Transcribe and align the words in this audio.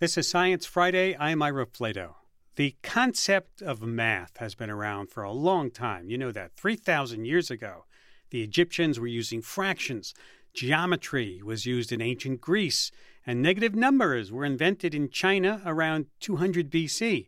This 0.00 0.16
is 0.16 0.30
Science 0.30 0.64
Friday. 0.64 1.16
I'm 1.18 1.42
Ira 1.42 1.66
Flatow. 1.66 2.14
The 2.54 2.76
concept 2.84 3.60
of 3.60 3.82
math 3.82 4.36
has 4.36 4.54
been 4.54 4.70
around 4.70 5.10
for 5.10 5.24
a 5.24 5.32
long 5.32 5.72
time. 5.72 6.08
You 6.08 6.16
know 6.16 6.30
that. 6.30 6.52
3,000 6.54 7.24
years 7.24 7.50
ago, 7.50 7.84
the 8.30 8.44
Egyptians 8.44 9.00
were 9.00 9.08
using 9.08 9.42
fractions. 9.42 10.14
Geometry 10.54 11.40
was 11.42 11.66
used 11.66 11.90
in 11.90 12.00
ancient 12.00 12.40
Greece, 12.40 12.92
and 13.26 13.42
negative 13.42 13.74
numbers 13.74 14.30
were 14.30 14.44
invented 14.44 14.94
in 14.94 15.10
China 15.10 15.60
around 15.66 16.06
200 16.20 16.70
BC. 16.70 17.26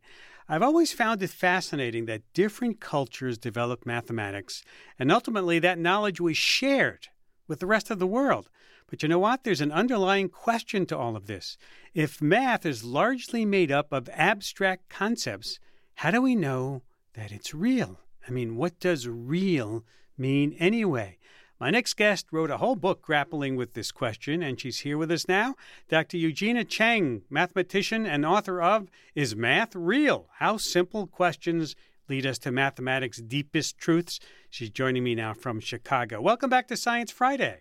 I've 0.48 0.62
always 0.62 0.92
found 0.92 1.24
it 1.24 1.30
fascinating 1.30 2.04
that 2.04 2.22
different 2.34 2.78
cultures 2.78 3.36
developed 3.36 3.84
mathematics, 3.84 4.62
and 4.96 5.10
ultimately 5.10 5.58
that 5.58 5.80
knowledge 5.80 6.20
was 6.20 6.36
shared 6.36 7.08
with 7.48 7.58
the 7.58 7.66
rest 7.66 7.90
of 7.90 7.98
the 7.98 8.06
world. 8.06 8.48
But 8.90 9.04
you 9.04 9.08
know 9.08 9.20
what? 9.20 9.44
There's 9.44 9.60
an 9.60 9.70
underlying 9.70 10.28
question 10.28 10.84
to 10.86 10.98
all 10.98 11.14
of 11.14 11.26
this. 11.26 11.56
If 11.94 12.20
math 12.20 12.66
is 12.66 12.84
largely 12.84 13.46
made 13.46 13.70
up 13.70 13.92
of 13.92 14.10
abstract 14.12 14.88
concepts, 14.88 15.60
how 15.94 16.10
do 16.10 16.20
we 16.20 16.34
know 16.34 16.82
that 17.14 17.30
it's 17.30 17.54
real? 17.54 18.00
I 18.26 18.32
mean, 18.32 18.56
what 18.56 18.80
does 18.80 19.08
real 19.08 19.84
mean 20.18 20.56
anyway? 20.58 21.18
My 21.60 21.70
next 21.70 21.94
guest 21.94 22.26
wrote 22.32 22.50
a 22.50 22.56
whole 22.56 22.74
book 22.74 23.00
grappling 23.00 23.54
with 23.54 23.74
this 23.74 23.92
question, 23.92 24.42
and 24.42 24.58
she's 24.58 24.80
here 24.80 24.98
with 24.98 25.10
us 25.12 25.28
now. 25.28 25.54
Dr. 25.88 26.16
Eugenia 26.16 26.64
Cheng, 26.64 27.22
mathematician 27.30 28.06
and 28.06 28.26
author 28.26 28.60
of 28.60 28.90
Is 29.14 29.36
Math 29.36 29.76
Real? 29.76 30.26
How 30.38 30.56
Simple 30.56 31.06
Questions 31.06 31.76
Lead 32.08 32.26
Us 32.26 32.38
to 32.40 32.50
Mathematics' 32.50 33.20
Deepest 33.20 33.78
Truths. 33.78 34.18
She's 34.48 34.70
joining 34.70 35.04
me 35.04 35.14
now 35.14 35.32
from 35.34 35.60
Chicago. 35.60 36.20
Welcome 36.20 36.50
back 36.50 36.66
to 36.68 36.76
Science 36.76 37.12
Friday. 37.12 37.60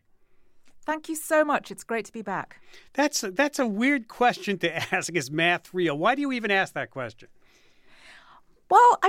Thank 0.90 1.08
you 1.08 1.16
so 1.16 1.46
much. 1.46 1.70
It's 1.70 1.84
great 1.84 2.06
to 2.06 2.12
be 2.12 2.24
back. 2.24 2.60
That's 2.94 3.24
a, 3.24 3.30
that's 3.30 3.60
a 3.60 3.68
weird 3.68 4.08
question 4.08 4.58
to 4.58 4.76
ask. 4.96 5.14
Is 5.14 5.30
math 5.30 5.72
real? 5.72 5.96
Why 5.96 6.16
do 6.16 6.22
you 6.22 6.32
even 6.32 6.50
ask 6.50 6.74
that 6.74 6.90
question? 6.90 7.30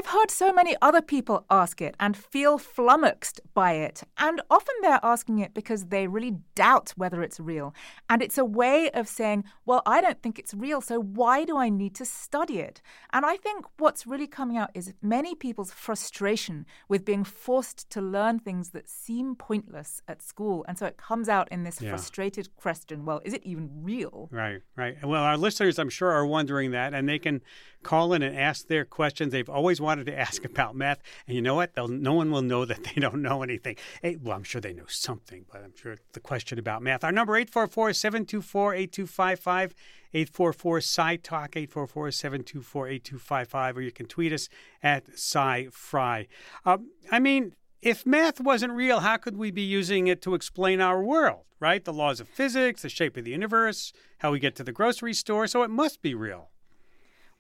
I've 0.00 0.06
heard 0.06 0.30
so 0.30 0.50
many 0.50 0.74
other 0.80 1.02
people 1.02 1.44
ask 1.50 1.82
it 1.82 1.94
and 2.00 2.16
feel 2.16 2.56
flummoxed 2.56 3.38
by 3.52 3.72
it. 3.72 4.02
And 4.16 4.40
often 4.48 4.74
they're 4.80 4.98
asking 5.02 5.40
it 5.40 5.52
because 5.52 5.88
they 5.88 6.06
really 6.06 6.38
doubt 6.54 6.94
whether 6.96 7.22
it's 7.22 7.38
real. 7.38 7.74
And 8.08 8.22
it's 8.22 8.38
a 8.38 8.44
way 8.46 8.90
of 8.92 9.08
saying, 9.08 9.44
well, 9.66 9.82
I 9.84 10.00
don't 10.00 10.22
think 10.22 10.38
it's 10.38 10.54
real, 10.54 10.80
so 10.80 10.98
why 10.98 11.44
do 11.44 11.58
I 11.58 11.68
need 11.68 11.94
to 11.96 12.06
study 12.06 12.60
it? 12.60 12.80
And 13.12 13.26
I 13.26 13.36
think 13.36 13.66
what's 13.76 14.06
really 14.06 14.26
coming 14.26 14.56
out 14.56 14.70
is 14.72 14.94
many 15.02 15.34
people's 15.34 15.70
frustration 15.70 16.64
with 16.88 17.04
being 17.04 17.22
forced 17.22 17.90
to 17.90 18.00
learn 18.00 18.38
things 18.38 18.70
that 18.70 18.88
seem 18.88 19.34
pointless 19.34 20.00
at 20.08 20.22
school. 20.22 20.64
And 20.66 20.78
so 20.78 20.86
it 20.86 20.96
comes 20.96 21.28
out 21.28 21.46
in 21.52 21.64
this 21.64 21.78
yeah. 21.78 21.90
frustrated 21.90 22.56
question 22.56 23.04
well, 23.04 23.20
is 23.22 23.34
it 23.34 23.42
even 23.44 23.68
real? 23.82 24.30
Right, 24.32 24.62
right. 24.76 24.96
Well, 25.04 25.22
our 25.22 25.36
listeners, 25.36 25.78
I'm 25.78 25.90
sure, 25.90 26.10
are 26.10 26.24
wondering 26.24 26.70
that, 26.70 26.94
and 26.94 27.06
they 27.06 27.18
can 27.18 27.42
call 27.82 28.14
in 28.14 28.22
and 28.22 28.36
ask 28.36 28.66
their 28.68 28.86
questions. 28.86 29.32
They've 29.32 29.48
always 29.48 29.78
wanted 29.78 29.89
to 29.96 30.18
ask 30.18 30.44
about 30.44 30.76
math, 30.76 31.00
and 31.26 31.36
you 31.36 31.42
know 31.42 31.54
what? 31.54 31.74
They'll, 31.74 31.88
no 31.88 32.14
one 32.14 32.30
will 32.30 32.40
know 32.42 32.64
that 32.64 32.84
they 32.84 33.00
don't 33.00 33.22
know 33.22 33.42
anything. 33.42 33.76
Hey, 34.02 34.16
well, 34.20 34.36
I'm 34.36 34.44
sure 34.44 34.60
they 34.60 34.72
know 34.72 34.86
something, 34.86 35.44
but 35.50 35.62
I'm 35.62 35.74
sure 35.76 35.96
the 36.12 36.20
question 36.20 36.58
about 36.58 36.82
math. 36.82 37.04
Our 37.04 37.12
number 37.12 37.32
844-724-8255, 37.44 39.72
844-SciTalk, 40.14 41.68
844-724-8255, 41.68 43.76
or 43.76 43.80
you 43.80 43.92
can 43.92 44.06
tweet 44.06 44.32
us 44.32 44.48
at 44.82 45.12
SciFri. 45.12 46.26
Um, 46.64 46.90
I 47.10 47.18
mean, 47.18 47.54
if 47.82 48.04
math 48.04 48.40
wasn't 48.40 48.74
real, 48.74 49.00
how 49.00 49.16
could 49.16 49.36
we 49.36 49.50
be 49.50 49.62
using 49.62 50.06
it 50.06 50.20
to 50.22 50.34
explain 50.34 50.80
our 50.80 51.02
world, 51.02 51.44
right? 51.58 51.84
The 51.84 51.92
laws 51.92 52.20
of 52.20 52.28
physics, 52.28 52.82
the 52.82 52.88
shape 52.88 53.16
of 53.16 53.24
the 53.24 53.30
universe, 53.30 53.92
how 54.18 54.32
we 54.32 54.38
get 54.38 54.54
to 54.56 54.64
the 54.64 54.72
grocery 54.72 55.14
store, 55.14 55.46
so 55.46 55.62
it 55.62 55.70
must 55.70 56.02
be 56.02 56.14
real. 56.14 56.50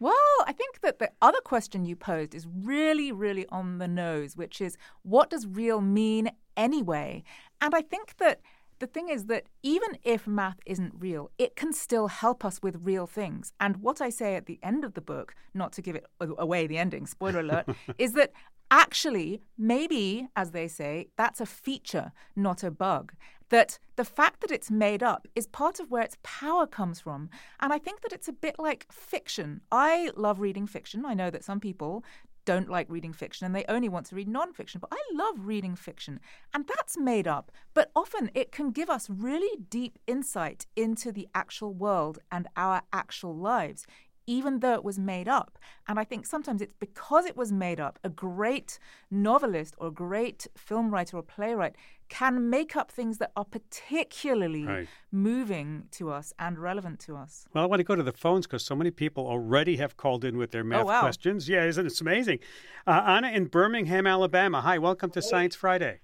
Well, 0.00 0.14
I 0.46 0.54
think 0.54 0.80
that 0.80 0.98
the 0.98 1.10
other 1.20 1.42
question 1.44 1.84
you 1.84 1.94
posed 1.94 2.34
is 2.34 2.46
really, 2.46 3.12
really 3.12 3.46
on 3.50 3.76
the 3.76 3.86
nose, 3.86 4.34
which 4.34 4.62
is 4.62 4.78
what 5.02 5.28
does 5.28 5.46
real 5.46 5.82
mean 5.82 6.30
anyway? 6.56 7.22
And 7.60 7.74
I 7.74 7.82
think 7.82 8.16
that 8.16 8.40
the 8.78 8.86
thing 8.86 9.10
is 9.10 9.26
that 9.26 9.44
even 9.62 9.98
if 10.02 10.26
math 10.26 10.58
isn't 10.64 10.94
real, 10.98 11.30
it 11.36 11.54
can 11.54 11.74
still 11.74 12.08
help 12.08 12.46
us 12.46 12.62
with 12.62 12.80
real 12.82 13.06
things. 13.06 13.52
And 13.60 13.76
what 13.76 14.00
I 14.00 14.08
say 14.08 14.36
at 14.36 14.46
the 14.46 14.58
end 14.62 14.84
of 14.84 14.94
the 14.94 15.02
book, 15.02 15.34
not 15.52 15.70
to 15.74 15.82
give 15.82 15.96
it 15.96 16.06
away 16.18 16.66
the 16.66 16.78
ending, 16.78 17.06
spoiler 17.06 17.40
alert, 17.40 17.66
is 17.98 18.14
that 18.14 18.32
actually, 18.70 19.42
maybe, 19.58 20.28
as 20.34 20.52
they 20.52 20.66
say, 20.66 21.08
that's 21.18 21.42
a 21.42 21.46
feature, 21.46 22.12
not 22.34 22.62
a 22.62 22.70
bug 22.70 23.12
that 23.50 23.78
the 23.96 24.04
fact 24.04 24.40
that 24.40 24.50
it's 24.50 24.70
made 24.70 25.02
up 25.02 25.28
is 25.36 25.46
part 25.46 25.78
of 25.78 25.90
where 25.90 26.02
its 26.02 26.16
power 26.22 26.66
comes 26.66 27.00
from. 27.00 27.28
And 27.60 27.72
I 27.72 27.78
think 27.78 28.00
that 28.00 28.12
it's 28.12 28.28
a 28.28 28.32
bit 28.32 28.56
like 28.58 28.86
fiction. 28.90 29.60
I 29.70 30.10
love 30.16 30.40
reading 30.40 30.66
fiction. 30.66 31.04
I 31.04 31.14
know 31.14 31.30
that 31.30 31.44
some 31.44 31.60
people 31.60 32.04
don't 32.44 32.70
like 32.70 32.86
reading 32.88 33.12
fiction 33.12 33.44
and 33.44 33.54
they 33.54 33.64
only 33.68 33.88
want 33.88 34.06
to 34.06 34.16
read 34.16 34.28
nonfiction, 34.28 34.80
but 34.80 34.92
I 34.92 35.00
love 35.14 35.46
reading 35.46 35.76
fiction. 35.76 36.20
And 36.54 36.66
that's 36.66 36.96
made 36.96 37.28
up, 37.28 37.52
but 37.74 37.90
often 37.94 38.30
it 38.34 38.50
can 38.50 38.70
give 38.70 38.88
us 38.88 39.10
really 39.10 39.62
deep 39.68 39.98
insight 40.06 40.66
into 40.74 41.12
the 41.12 41.28
actual 41.34 41.74
world 41.74 42.18
and 42.32 42.48
our 42.56 42.82
actual 42.92 43.36
lives 43.36 43.86
even 44.30 44.60
though 44.60 44.74
it 44.74 44.84
was 44.84 44.96
made 44.96 45.26
up. 45.26 45.58
And 45.88 45.98
I 45.98 46.04
think 46.04 46.24
sometimes 46.24 46.62
it's 46.62 46.76
because 46.78 47.26
it 47.26 47.36
was 47.36 47.50
made 47.50 47.80
up. 47.80 47.98
A 48.04 48.08
great 48.08 48.78
novelist 49.10 49.74
or 49.78 49.88
a 49.88 49.90
great 49.90 50.46
film 50.56 50.92
writer 50.92 51.16
or 51.16 51.22
playwright 51.24 51.74
can 52.08 52.48
make 52.48 52.76
up 52.76 52.92
things 52.92 53.18
that 53.18 53.32
are 53.34 53.44
particularly 53.44 54.64
right. 54.64 54.88
moving 55.10 55.88
to 55.90 56.12
us 56.12 56.32
and 56.38 56.60
relevant 56.60 57.00
to 57.00 57.16
us. 57.16 57.48
Well, 57.52 57.64
I 57.64 57.66
want 57.66 57.80
to 57.80 57.84
go 57.84 57.96
to 57.96 58.04
the 58.04 58.12
phones 58.12 58.46
because 58.46 58.64
so 58.64 58.76
many 58.76 58.92
people 58.92 59.26
already 59.26 59.76
have 59.78 59.96
called 59.96 60.24
in 60.24 60.36
with 60.36 60.52
their 60.52 60.62
math 60.62 60.82
oh, 60.82 60.86
wow. 60.86 61.00
questions. 61.00 61.48
Yeah, 61.48 61.64
isn't 61.64 61.84
it 61.84 62.00
amazing? 62.00 62.38
Uh, 62.86 63.02
Anna 63.04 63.30
in 63.30 63.46
Birmingham, 63.46 64.06
Alabama. 64.06 64.60
Hi, 64.60 64.78
welcome 64.78 65.10
to 65.10 65.22
Science 65.22 65.56
Friday. 65.56 66.02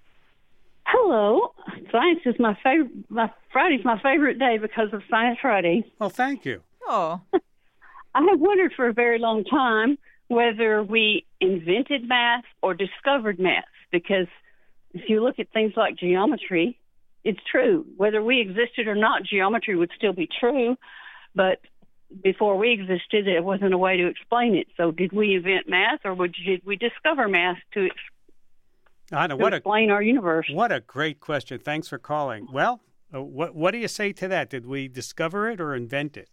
Hello. 0.85 1.53
Science 1.93 2.19
is 2.25 2.35
my 2.39 2.57
favorite. 2.61 2.91
My 3.09 3.31
Friday's 3.53 3.85
my 3.85 4.01
favorite 4.01 4.37
day 4.37 4.57
because 4.57 4.89
of 4.91 5.01
Science 5.09 5.39
Friday. 5.41 5.89
Well, 5.97 6.09
thank 6.09 6.43
you. 6.43 6.63
Oh. 6.85 7.21
I 8.17 8.21
have 8.31 8.39
wondered 8.39 8.73
for 8.75 8.87
a 8.87 8.93
very 8.93 9.19
long 9.19 9.43
time 9.43 9.99
whether 10.27 10.81
we 10.81 11.23
invented 11.39 12.07
math 12.07 12.45
or 12.63 12.73
discovered 12.73 13.39
math 13.39 13.65
because 13.91 14.25
if 14.95 15.07
you 15.07 15.23
look 15.23 15.37
at 15.37 15.51
things 15.53 15.73
like 15.77 15.97
geometry, 15.97 16.79
it's 17.23 17.39
true. 17.51 17.85
Whether 17.95 18.23
we 18.23 18.41
existed 18.41 18.87
or 18.87 18.95
not, 18.95 19.23
geometry 19.23 19.75
would 19.75 19.91
still 19.95 20.13
be 20.13 20.27
true, 20.39 20.77
but 21.35 21.61
before 22.23 22.57
we 22.57 22.71
existed, 22.71 23.27
there 23.27 23.43
wasn't 23.43 23.75
a 23.75 23.77
way 23.77 23.97
to 23.97 24.07
explain 24.07 24.55
it. 24.55 24.65
So, 24.77 24.89
did 24.89 25.11
we 25.13 25.35
invent 25.35 25.69
math, 25.69 25.99
or 26.03 26.15
did 26.27 26.65
we 26.65 26.75
discover 26.75 27.27
math 27.27 27.57
to, 27.75 27.89
Anna, 29.11 29.35
to 29.35 29.35
what 29.35 29.53
explain 29.53 29.91
a, 29.91 29.93
our 29.93 30.01
universe? 30.01 30.47
What 30.51 30.71
a 30.71 30.79
great 30.79 31.19
question! 31.19 31.59
Thanks 31.59 31.87
for 31.89 31.97
calling. 31.99 32.47
Well, 32.51 32.81
uh, 33.13 33.21
what 33.21 33.53
what 33.53 33.71
do 33.71 33.77
you 33.77 33.89
say 33.89 34.13
to 34.13 34.27
that? 34.29 34.49
Did 34.49 34.65
we 34.65 34.87
discover 34.87 35.49
it 35.49 35.59
or 35.59 35.75
invent 35.75 36.15
it? 36.15 36.29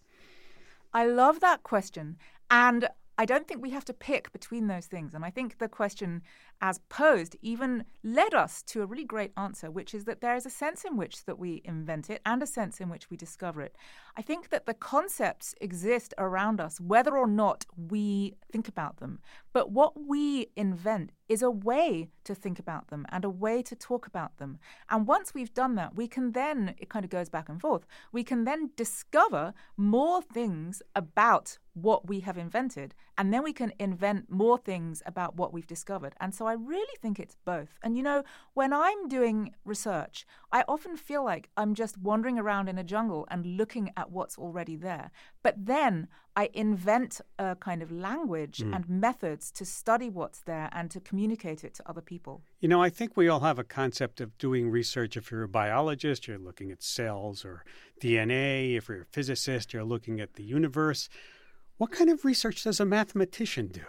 I 0.94 1.06
love 1.06 1.40
that 1.40 1.62
question. 1.64 2.16
And 2.50 2.88
I 3.16 3.24
don't 3.24 3.46
think 3.46 3.62
we 3.62 3.70
have 3.70 3.84
to 3.86 3.92
pick 3.92 4.32
between 4.32 4.66
those 4.66 4.86
things. 4.86 5.14
And 5.14 5.24
I 5.24 5.30
think 5.30 5.58
the 5.58 5.68
question, 5.68 6.22
as 6.60 6.80
posed, 6.88 7.36
even 7.42 7.84
led 8.02 8.34
us 8.34 8.62
to 8.64 8.82
a 8.82 8.86
really 8.86 9.04
great 9.04 9.32
answer, 9.36 9.70
which 9.70 9.94
is 9.94 10.04
that 10.04 10.20
there 10.20 10.34
is 10.34 10.46
a 10.46 10.50
sense 10.50 10.84
in 10.84 10.96
which 10.96 11.24
that 11.24 11.38
we 11.38 11.62
invent 11.64 12.10
it 12.10 12.20
and 12.26 12.42
a 12.42 12.46
sense 12.46 12.80
in 12.80 12.88
which 12.88 13.10
we 13.10 13.16
discover 13.16 13.62
it. 13.62 13.76
I 14.16 14.22
think 14.22 14.50
that 14.50 14.66
the 14.66 14.74
concepts 14.74 15.54
exist 15.60 16.12
around 16.18 16.60
us, 16.60 16.80
whether 16.80 17.16
or 17.16 17.28
not 17.28 17.66
we 17.76 18.34
think 18.50 18.66
about 18.66 18.96
them. 18.96 19.20
But 19.52 19.70
what 19.70 19.92
we 20.08 20.48
invent 20.56 21.12
is 21.28 21.40
a 21.40 21.50
way 21.50 22.10
to 22.24 22.34
think 22.34 22.58
about 22.58 22.88
them 22.88 23.06
and 23.10 23.24
a 23.24 23.30
way 23.30 23.62
to 23.62 23.76
talk 23.76 24.06
about 24.06 24.38
them. 24.38 24.58
And 24.90 25.06
once 25.06 25.32
we've 25.32 25.54
done 25.54 25.76
that, 25.76 25.94
we 25.94 26.08
can 26.08 26.32
then, 26.32 26.74
it 26.78 26.88
kind 26.88 27.04
of 27.04 27.10
goes 27.10 27.28
back 27.28 27.48
and 27.48 27.60
forth, 27.60 27.86
we 28.12 28.24
can 28.24 28.44
then 28.44 28.70
discover 28.76 29.54
more 29.76 30.20
things 30.20 30.82
about 30.96 31.58
what 31.74 32.08
we 32.08 32.20
have 32.20 32.38
invented. 32.38 32.94
And 33.18 33.32
then 33.32 33.42
we 33.42 33.52
can 33.52 33.72
invent 33.78 34.30
more 34.30 34.58
things 34.58 35.02
about 35.06 35.36
what 35.36 35.52
we've 35.52 35.66
discovered. 35.66 36.14
And 36.20 36.34
so 36.34 36.46
I 36.46 36.54
really 36.54 36.96
think 37.00 37.18
it's 37.18 37.36
both. 37.44 37.78
And 37.82 37.96
you 37.96 38.02
know, 38.02 38.24
when 38.54 38.72
I'm 38.72 39.08
doing 39.08 39.54
research, 39.64 40.26
I 40.52 40.64
often 40.68 40.96
feel 40.96 41.24
like 41.24 41.50
I'm 41.56 41.74
just 41.74 41.98
wandering 41.98 42.38
around 42.38 42.68
in 42.68 42.78
a 42.78 42.84
jungle 42.84 43.26
and 43.30 43.56
looking 43.56 43.90
at 43.96 44.10
what's 44.10 44.38
already 44.38 44.76
there. 44.76 45.10
But 45.42 45.66
then 45.66 46.08
I 46.36 46.50
invent 46.52 47.20
a 47.38 47.54
kind 47.54 47.82
of 47.82 47.92
language 47.92 48.58
mm. 48.58 48.74
and 48.74 48.88
methods 48.88 49.50
to 49.52 49.64
study 49.64 50.10
what's 50.10 50.40
there 50.40 50.68
and 50.72 50.90
to 50.90 51.00
communicate 51.00 51.62
it 51.62 51.74
to 51.74 51.88
other 51.88 52.00
people. 52.00 52.42
You 52.60 52.68
know, 52.68 52.82
I 52.82 52.90
think 52.90 53.16
we 53.16 53.28
all 53.28 53.40
have 53.40 53.58
a 53.58 53.64
concept 53.64 54.20
of 54.20 54.36
doing 54.38 54.68
research. 54.68 55.16
If 55.16 55.30
you're 55.30 55.44
a 55.44 55.48
biologist, 55.48 56.26
you're 56.26 56.38
looking 56.38 56.72
at 56.72 56.82
cells 56.82 57.44
or 57.44 57.64
DNA. 58.00 58.76
If 58.76 58.88
you're 58.88 59.02
a 59.02 59.06
physicist, 59.06 59.72
you're 59.72 59.84
looking 59.84 60.20
at 60.20 60.34
the 60.34 60.42
universe. 60.42 61.08
What 61.76 61.90
kind 61.90 62.10
of 62.10 62.24
research 62.24 62.64
does 62.64 62.80
a 62.80 62.84
mathematician 62.84 63.68
do? 63.68 63.82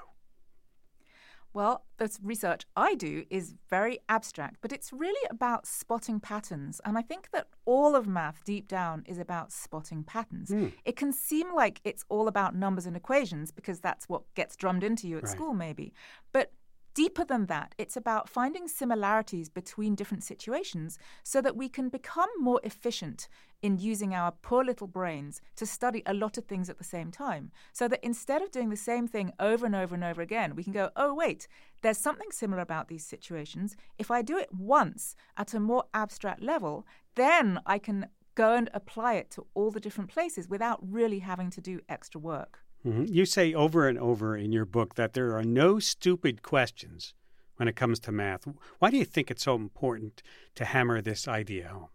Well, 1.54 1.86
the 1.98 2.14
research 2.22 2.66
I 2.76 2.96
do 2.96 3.24
is 3.30 3.56
very 3.70 4.00
abstract, 4.10 4.58
but 4.60 4.74
it's 4.74 4.92
really 4.92 5.26
about 5.30 5.66
spotting 5.66 6.20
patterns. 6.20 6.82
And 6.84 6.98
I 6.98 7.02
think 7.02 7.30
that 7.32 7.48
all 7.64 7.96
of 7.96 8.08
math 8.08 8.44
deep 8.44 8.68
down 8.68 9.04
is 9.06 9.20
about 9.20 9.54
spotting 9.54 10.04
patterns. 10.04 10.50
Mm. 10.50 10.74
It 10.84 10.98
can 10.98 11.14
seem 11.14 11.56
like 11.56 11.80
it's 11.86 12.04
all 12.10 12.28
about 12.28 12.56
numbers 12.56 12.86
and 12.86 12.98
equations 12.98 13.52
because 13.52 13.80
that's 13.80 14.10
what 14.10 14.24
gets 14.36 14.58
drummed 14.58 14.84
into 14.84 15.08
you 15.08 15.18
at 15.18 15.24
right. 15.24 15.32
school, 15.32 15.54
maybe. 15.54 15.94
But 16.34 16.52
Deeper 16.95 17.25
than 17.25 17.47
that, 17.47 17.75
it's 17.77 17.97
about 17.97 18.30
finding 18.30 18.69
similarities 18.69 19.50
between 19.50 19.95
different 19.95 20.24
situations 20.24 20.97
so 21.24 21.42
that 21.42 21.57
we 21.57 21.68
can 21.68 21.89
become 21.89 22.30
more 22.39 22.62
efficient 22.63 23.27
in 23.62 23.77
using 23.77 24.15
our 24.15 24.31
poor 24.31 24.63
little 24.63 24.88
brains 24.88 25.42
to 25.57 25.65
study 25.65 26.03
a 26.06 26.13
lot 26.13 26.38
of 26.38 26.45
things 26.45 26.69
at 26.69 26.77
the 26.77 26.86
same 26.86 27.12
time. 27.12 27.51
So 27.74 27.89
that 27.89 28.01
instead 28.01 28.42
of 28.42 28.50
doing 28.50 28.69
the 28.69 28.77
same 28.77 29.09
thing 29.09 29.33
over 29.42 29.65
and 29.65 29.75
over 29.75 29.94
and 29.94 30.06
over 30.06 30.21
again, 30.21 30.56
we 30.56 30.63
can 30.63 30.71
go, 30.71 30.89
oh, 30.95 31.13
wait, 31.13 31.50
there's 31.81 31.97
something 31.97 32.31
similar 32.31 32.62
about 32.62 32.88
these 32.88 33.06
situations. 33.06 33.75
If 33.98 34.09
I 34.09 34.21
do 34.21 34.38
it 34.38 34.53
once 34.53 35.18
at 35.36 35.53
a 35.53 35.59
more 35.59 35.83
abstract 35.94 36.41
level, 36.41 36.88
then 37.15 37.59
I 37.65 37.77
can 37.77 38.07
go 38.36 38.56
and 38.56 38.69
apply 38.74 39.15
it 39.15 39.30
to 39.31 39.45
all 39.53 39.69
the 39.69 39.81
different 39.81 40.09
places 40.09 40.48
without 40.48 40.80
really 40.81 41.19
having 41.19 41.50
to 41.50 41.62
do 41.62 41.81
extra 41.89 42.21
work. 42.21 42.64
Mm-hmm. 42.86 43.06
You 43.08 43.26
say 43.26 43.54
over 43.54 43.88
and 43.88 43.98
over 43.98 44.38
in 44.38 44.52
your 44.52 44.66
book 44.66 44.96
that 44.96 45.14
there 45.14 45.36
are 45.36 45.44
no 45.44 45.80
stupid 45.80 46.44
questions 46.44 47.14
when 47.58 47.68
it 47.68 47.76
comes 47.76 48.00
to 48.02 48.12
math. 48.12 48.48
Why 48.80 48.92
do 48.92 48.98
you 48.98 49.06
think 49.06 49.32
it's 49.32 49.44
so 49.44 49.56
important 49.56 50.22
to 50.56 50.66
hammer 50.66 51.02
this 51.02 51.28
idea 51.28 51.70
home? 51.70 51.88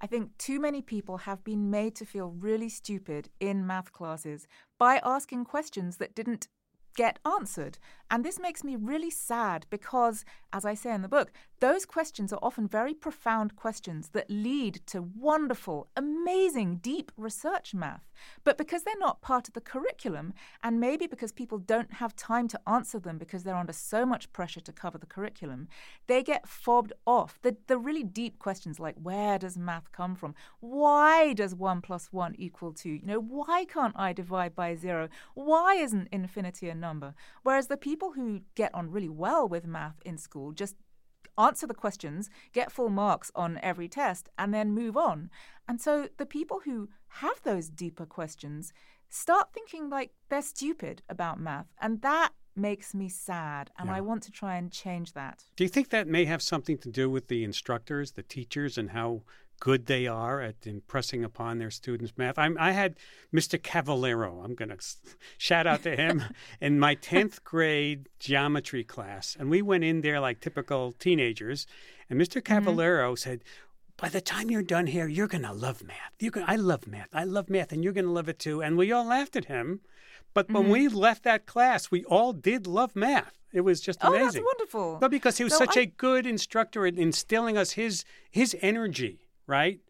I 0.00 0.08
think 0.08 0.36
too 0.36 0.58
many 0.58 0.82
people 0.82 1.18
have 1.18 1.44
been 1.44 1.70
made 1.70 1.94
to 1.96 2.04
feel 2.04 2.30
really 2.30 2.68
stupid 2.68 3.28
in 3.38 3.64
math 3.64 3.92
classes 3.92 4.48
by 4.78 5.00
asking 5.04 5.44
questions 5.44 5.98
that 5.98 6.16
didn't 6.16 6.48
get 6.96 7.20
answered. 7.24 7.78
And 8.10 8.24
this 8.24 8.40
makes 8.40 8.64
me 8.64 8.74
really 8.74 9.10
sad 9.10 9.66
because, 9.70 10.24
as 10.52 10.64
I 10.64 10.74
say 10.74 10.92
in 10.92 11.02
the 11.02 11.08
book, 11.08 11.32
those 11.62 11.86
questions 11.86 12.32
are 12.32 12.40
often 12.42 12.66
very 12.66 12.92
profound 12.92 13.54
questions 13.54 14.08
that 14.08 14.28
lead 14.28 14.80
to 14.84 15.00
wonderful, 15.00 15.86
amazing, 15.96 16.78
deep 16.78 17.12
research 17.16 17.72
math. 17.72 18.02
But 18.42 18.58
because 18.58 18.82
they're 18.82 18.98
not 18.98 19.22
part 19.22 19.46
of 19.46 19.54
the 19.54 19.60
curriculum, 19.60 20.34
and 20.64 20.80
maybe 20.80 21.06
because 21.06 21.30
people 21.30 21.58
don't 21.58 21.92
have 21.94 22.16
time 22.16 22.48
to 22.48 22.60
answer 22.66 22.98
them 22.98 23.16
because 23.16 23.44
they're 23.44 23.54
under 23.54 23.72
so 23.72 24.04
much 24.04 24.32
pressure 24.32 24.60
to 24.60 24.72
cover 24.72 24.98
the 24.98 25.06
curriculum, 25.06 25.68
they 26.08 26.24
get 26.24 26.48
fobbed 26.48 26.92
off. 27.06 27.38
The, 27.42 27.56
the 27.68 27.78
really 27.78 28.02
deep 28.02 28.40
questions 28.40 28.80
like 28.80 28.96
where 29.00 29.38
does 29.38 29.56
math 29.56 29.92
come 29.92 30.16
from? 30.16 30.34
Why 30.58 31.32
does 31.32 31.54
1 31.54 31.80
plus 31.80 32.08
1 32.12 32.34
equal 32.38 32.72
2? 32.72 32.88
You 32.88 33.06
know, 33.06 33.20
why 33.20 33.66
can't 33.66 33.94
I 33.96 34.12
divide 34.12 34.56
by 34.56 34.74
0? 34.74 35.10
Why 35.34 35.76
isn't 35.76 36.08
infinity 36.10 36.68
a 36.68 36.74
number? 36.74 37.14
Whereas 37.44 37.68
the 37.68 37.76
people 37.76 38.14
who 38.14 38.40
get 38.56 38.74
on 38.74 38.90
really 38.90 39.08
well 39.08 39.48
with 39.48 39.64
math 39.64 40.02
in 40.04 40.18
school 40.18 40.50
just 40.50 40.74
answer 41.38 41.66
the 41.66 41.74
questions, 41.74 42.30
get 42.52 42.72
full 42.72 42.88
marks 42.88 43.30
on 43.34 43.58
every 43.62 43.88
test, 43.88 44.28
and 44.38 44.52
then 44.52 44.72
move 44.72 44.96
on. 44.96 45.30
And 45.68 45.80
so 45.80 46.08
the 46.18 46.26
people 46.26 46.60
who 46.64 46.88
have 47.08 47.40
those 47.42 47.68
deeper 47.68 48.06
questions 48.06 48.72
start 49.08 49.52
thinking 49.52 49.90
like 49.90 50.12
they're 50.28 50.42
stupid 50.42 51.02
about 51.08 51.40
math. 51.40 51.66
And 51.80 52.00
that 52.02 52.32
makes 52.54 52.94
me 52.94 53.08
sad. 53.08 53.70
And 53.78 53.88
yeah. 53.88 53.96
I 53.96 54.00
want 54.00 54.22
to 54.24 54.30
try 54.32 54.56
and 54.56 54.70
change 54.70 55.12
that. 55.12 55.44
Do 55.56 55.64
you 55.64 55.68
think 55.68 55.90
that 55.90 56.06
may 56.06 56.24
have 56.24 56.42
something 56.42 56.78
to 56.78 56.88
do 56.88 57.08
with 57.08 57.28
the 57.28 57.44
instructors, 57.44 58.12
the 58.12 58.22
teachers, 58.22 58.76
and 58.76 58.90
how 58.90 59.22
good 59.62 59.86
they 59.86 60.08
are 60.08 60.40
at 60.40 60.66
impressing 60.66 61.22
upon 61.22 61.58
their 61.58 61.70
students 61.70 62.12
math. 62.16 62.36
I'm, 62.36 62.56
i 62.58 62.72
had 62.72 62.96
Mr. 63.32 63.62
Cavallero, 63.62 64.42
I'm 64.44 64.56
going 64.56 64.70
to 64.70 64.78
shout 65.38 65.68
out 65.68 65.84
to 65.84 65.94
him, 65.94 66.24
in 66.60 66.80
my 66.80 66.96
10th 66.96 67.44
grade 67.44 68.08
geometry 68.18 68.82
class. 68.82 69.36
And 69.38 69.48
we 69.48 69.62
went 69.62 69.84
in 69.84 70.00
there 70.00 70.18
like 70.18 70.40
typical 70.40 70.90
teenagers. 70.98 71.68
And 72.10 72.20
Mr. 72.20 72.38
Mm-hmm. 72.38 72.52
Cavallero 72.52 73.12
mm-hmm. 73.12 73.16
said, 73.16 73.44
by 73.96 74.08
the 74.08 74.20
time 74.20 74.50
you're 74.50 74.64
done 74.64 74.88
here, 74.88 75.06
you're 75.06 75.28
going 75.28 75.44
to 75.44 75.52
love 75.52 75.84
math. 75.84 76.12
You're 76.18 76.32
gonna, 76.32 76.46
I 76.48 76.56
love 76.56 76.88
math. 76.88 77.10
I 77.12 77.22
love 77.22 77.48
math, 77.48 77.70
and 77.70 77.84
you're 77.84 77.92
going 77.92 78.06
to 78.06 78.10
love 78.10 78.28
it 78.28 78.40
too. 78.40 78.60
And 78.60 78.76
we 78.76 78.90
all 78.90 79.04
laughed 79.04 79.36
at 79.36 79.44
him. 79.44 79.80
But 80.34 80.46
mm-hmm. 80.46 80.54
when 80.56 80.70
we 80.70 80.88
left 80.88 81.22
that 81.22 81.46
class, 81.46 81.88
we 81.88 82.02
all 82.06 82.32
did 82.32 82.66
love 82.66 82.96
math. 82.96 83.38
It 83.52 83.60
was 83.60 83.80
just 83.80 84.02
amazing. 84.02 84.22
Oh, 84.22 84.24
that's 84.24 84.44
wonderful. 84.44 84.98
But 85.00 85.12
because 85.12 85.38
he 85.38 85.44
was 85.44 85.52
so 85.52 85.60
such 85.60 85.76
I... 85.76 85.82
a 85.82 85.86
good 85.86 86.26
instructor 86.26 86.84
in 86.84 86.98
instilling 86.98 87.56
us 87.56 87.72
his 87.72 88.04
his 88.28 88.56
energy 88.60 89.21
right? 89.46 89.80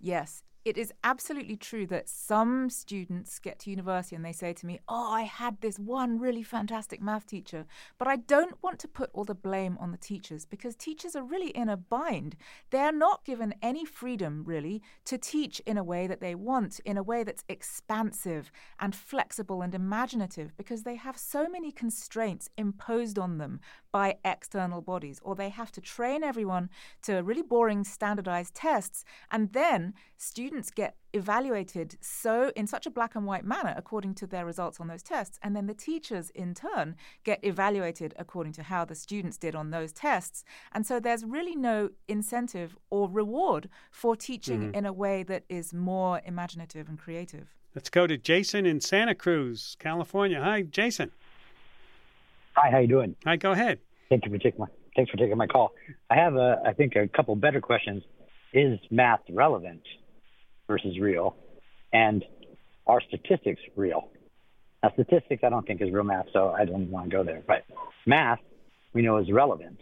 Yes 0.00 0.42
it 0.64 0.78
is 0.78 0.92
absolutely 1.02 1.56
true 1.56 1.86
that 1.88 2.08
some 2.08 2.70
students 2.70 3.38
get 3.40 3.58
to 3.58 3.70
university 3.70 4.14
and 4.14 4.24
they 4.24 4.32
say 4.32 4.52
to 4.52 4.66
me, 4.66 4.78
Oh, 4.88 5.10
I 5.10 5.22
had 5.22 5.60
this 5.60 5.78
one 5.78 6.20
really 6.20 6.42
fantastic 6.42 7.02
math 7.02 7.26
teacher. 7.26 7.66
But 7.98 8.06
I 8.06 8.16
don't 8.16 8.62
want 8.62 8.78
to 8.80 8.88
put 8.88 9.10
all 9.12 9.24
the 9.24 9.34
blame 9.34 9.76
on 9.80 9.90
the 9.90 9.98
teachers 9.98 10.44
because 10.44 10.76
teachers 10.76 11.16
are 11.16 11.24
really 11.24 11.50
in 11.50 11.68
a 11.68 11.76
bind. 11.76 12.36
They're 12.70 12.92
not 12.92 13.24
given 13.24 13.54
any 13.60 13.84
freedom, 13.84 14.44
really, 14.44 14.82
to 15.06 15.18
teach 15.18 15.60
in 15.60 15.76
a 15.76 15.84
way 15.84 16.06
that 16.06 16.20
they 16.20 16.34
want, 16.34 16.78
in 16.84 16.96
a 16.96 17.02
way 17.02 17.24
that's 17.24 17.44
expansive 17.48 18.52
and 18.78 18.94
flexible 18.94 19.62
and 19.62 19.74
imaginative 19.74 20.56
because 20.56 20.84
they 20.84 20.96
have 20.96 21.18
so 21.18 21.48
many 21.48 21.72
constraints 21.72 22.48
imposed 22.56 23.18
on 23.18 23.38
them 23.38 23.60
by 23.92 24.16
external 24.24 24.80
bodies, 24.80 25.20
or 25.22 25.34
they 25.34 25.50
have 25.50 25.70
to 25.72 25.80
train 25.80 26.24
everyone 26.24 26.70
to 27.02 27.22
really 27.22 27.42
boring 27.42 27.84
standardized 27.84 28.54
tests. 28.54 29.04
And 29.30 29.52
then 29.52 29.94
students 30.16 30.70
get 30.70 30.96
evaluated 31.12 31.96
so 32.00 32.52
in 32.56 32.66
such 32.66 32.86
a 32.86 32.90
black 32.90 33.14
and 33.14 33.26
white 33.26 33.44
manner 33.44 33.74
according 33.76 34.14
to 34.14 34.26
their 34.26 34.46
results 34.46 34.80
on 34.80 34.88
those 34.88 35.02
tests 35.02 35.38
and 35.42 35.54
then 35.54 35.66
the 35.66 35.74
teachers 35.74 36.30
in 36.30 36.54
turn 36.54 36.96
get 37.24 37.38
evaluated 37.44 38.14
according 38.18 38.52
to 38.52 38.62
how 38.62 38.84
the 38.84 38.94
students 38.94 39.36
did 39.36 39.54
on 39.54 39.70
those 39.70 39.92
tests 39.92 40.44
and 40.72 40.86
so 40.86 40.98
there's 40.98 41.24
really 41.24 41.54
no 41.54 41.90
incentive 42.08 42.76
or 42.90 43.10
reward 43.10 43.68
for 43.90 44.16
teaching 44.16 44.60
mm-hmm. 44.60 44.74
in 44.74 44.86
a 44.86 44.92
way 44.92 45.22
that 45.22 45.44
is 45.48 45.74
more 45.74 46.20
imaginative 46.24 46.88
and 46.88 46.98
creative 46.98 47.48
let's 47.74 47.90
go 47.90 48.06
to 48.06 48.16
jason 48.16 48.64
in 48.64 48.80
santa 48.80 49.14
cruz 49.14 49.76
california 49.78 50.40
hi 50.40 50.62
jason 50.62 51.10
hi 52.54 52.70
how 52.70 52.78
you 52.78 52.88
doing 52.88 53.14
hi 53.24 53.36
go 53.36 53.52
ahead 53.52 53.78
thank 54.08 54.24
you 54.24 54.30
for 54.30 54.38
taking 54.38 54.60
my 54.60 54.66
thanks 54.96 55.10
for 55.10 55.16
taking 55.16 55.36
my 55.36 55.46
call 55.46 55.72
i 56.10 56.14
have 56.14 56.36
a 56.36 56.60
i 56.66 56.72
think 56.72 56.96
a 56.96 57.08
couple 57.08 57.34
better 57.36 57.60
questions 57.60 58.02
is 58.52 58.78
math 58.90 59.20
relevant 59.30 59.82
versus 60.68 60.98
real, 60.98 61.36
and 61.92 62.24
are 62.86 63.00
statistics 63.08 63.60
real? 63.76 64.08
Now, 64.82 64.90
statistics 64.94 65.42
I 65.44 65.48
don't 65.48 65.66
think 65.66 65.80
is 65.80 65.90
real 65.90 66.04
math, 66.04 66.26
so 66.32 66.48
I 66.48 66.64
don't 66.64 66.90
want 66.90 67.10
to 67.10 67.16
go 67.16 67.24
there. 67.24 67.42
But 67.46 67.64
math 68.06 68.40
we 68.92 69.02
know 69.02 69.18
is 69.18 69.30
relevant. 69.30 69.80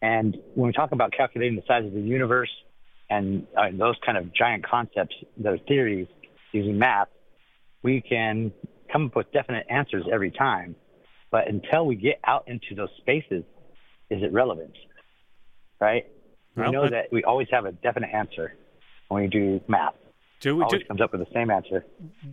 And 0.00 0.36
when 0.54 0.66
we 0.66 0.72
talk 0.72 0.92
about 0.92 1.12
calculating 1.12 1.56
the 1.56 1.62
size 1.66 1.84
of 1.84 1.92
the 1.92 2.00
universe 2.00 2.50
and 3.10 3.46
uh, 3.56 3.68
those 3.72 3.96
kind 4.04 4.18
of 4.18 4.32
giant 4.34 4.66
concepts, 4.66 5.14
those 5.36 5.58
theories 5.66 6.06
using 6.52 6.78
math, 6.78 7.08
we 7.82 8.00
can 8.00 8.52
come 8.92 9.06
up 9.06 9.16
with 9.16 9.32
definite 9.32 9.66
answers 9.68 10.04
every 10.12 10.30
time. 10.30 10.76
But 11.34 11.48
until 11.48 11.84
we 11.84 11.96
get 11.96 12.20
out 12.24 12.44
into 12.46 12.76
those 12.76 12.90
spaces, 12.98 13.42
is 14.08 14.22
it 14.22 14.32
relevant? 14.32 14.70
Right? 15.80 16.06
Well, 16.54 16.66
we 16.66 16.70
know 16.70 16.88
that 16.88 17.06
we 17.10 17.24
always 17.24 17.48
have 17.50 17.64
a 17.64 17.72
definite 17.72 18.10
answer 18.14 18.54
when 19.08 19.24
we 19.24 19.28
do 19.28 19.60
math. 19.66 19.94
Do 20.38 20.54
we, 20.54 20.62
always 20.62 20.82
do, 20.82 20.86
comes 20.86 21.00
up 21.00 21.10
with 21.10 21.22
the 21.22 21.34
same 21.34 21.50
answer. 21.50 21.84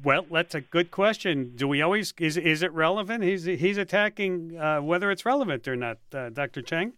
Well, 0.04 0.28
that's 0.32 0.54
a 0.54 0.62
good 0.62 0.92
question. 0.92 1.54
Do 1.56 1.68
we 1.68 1.82
always 1.82 2.14
is 2.20 2.38
is 2.38 2.62
it 2.62 2.72
relevant? 2.74 3.24
He's 3.24 3.46
he's 3.46 3.80
attacking 3.80 4.56
uh, 4.56 4.82
whether 4.84 5.10
it's 5.10 5.26
relevant 5.26 5.68
or 5.68 5.76
not, 5.76 5.98
uh, 6.14 6.30
Dr. 6.30 6.62
Cheng. 6.62 6.94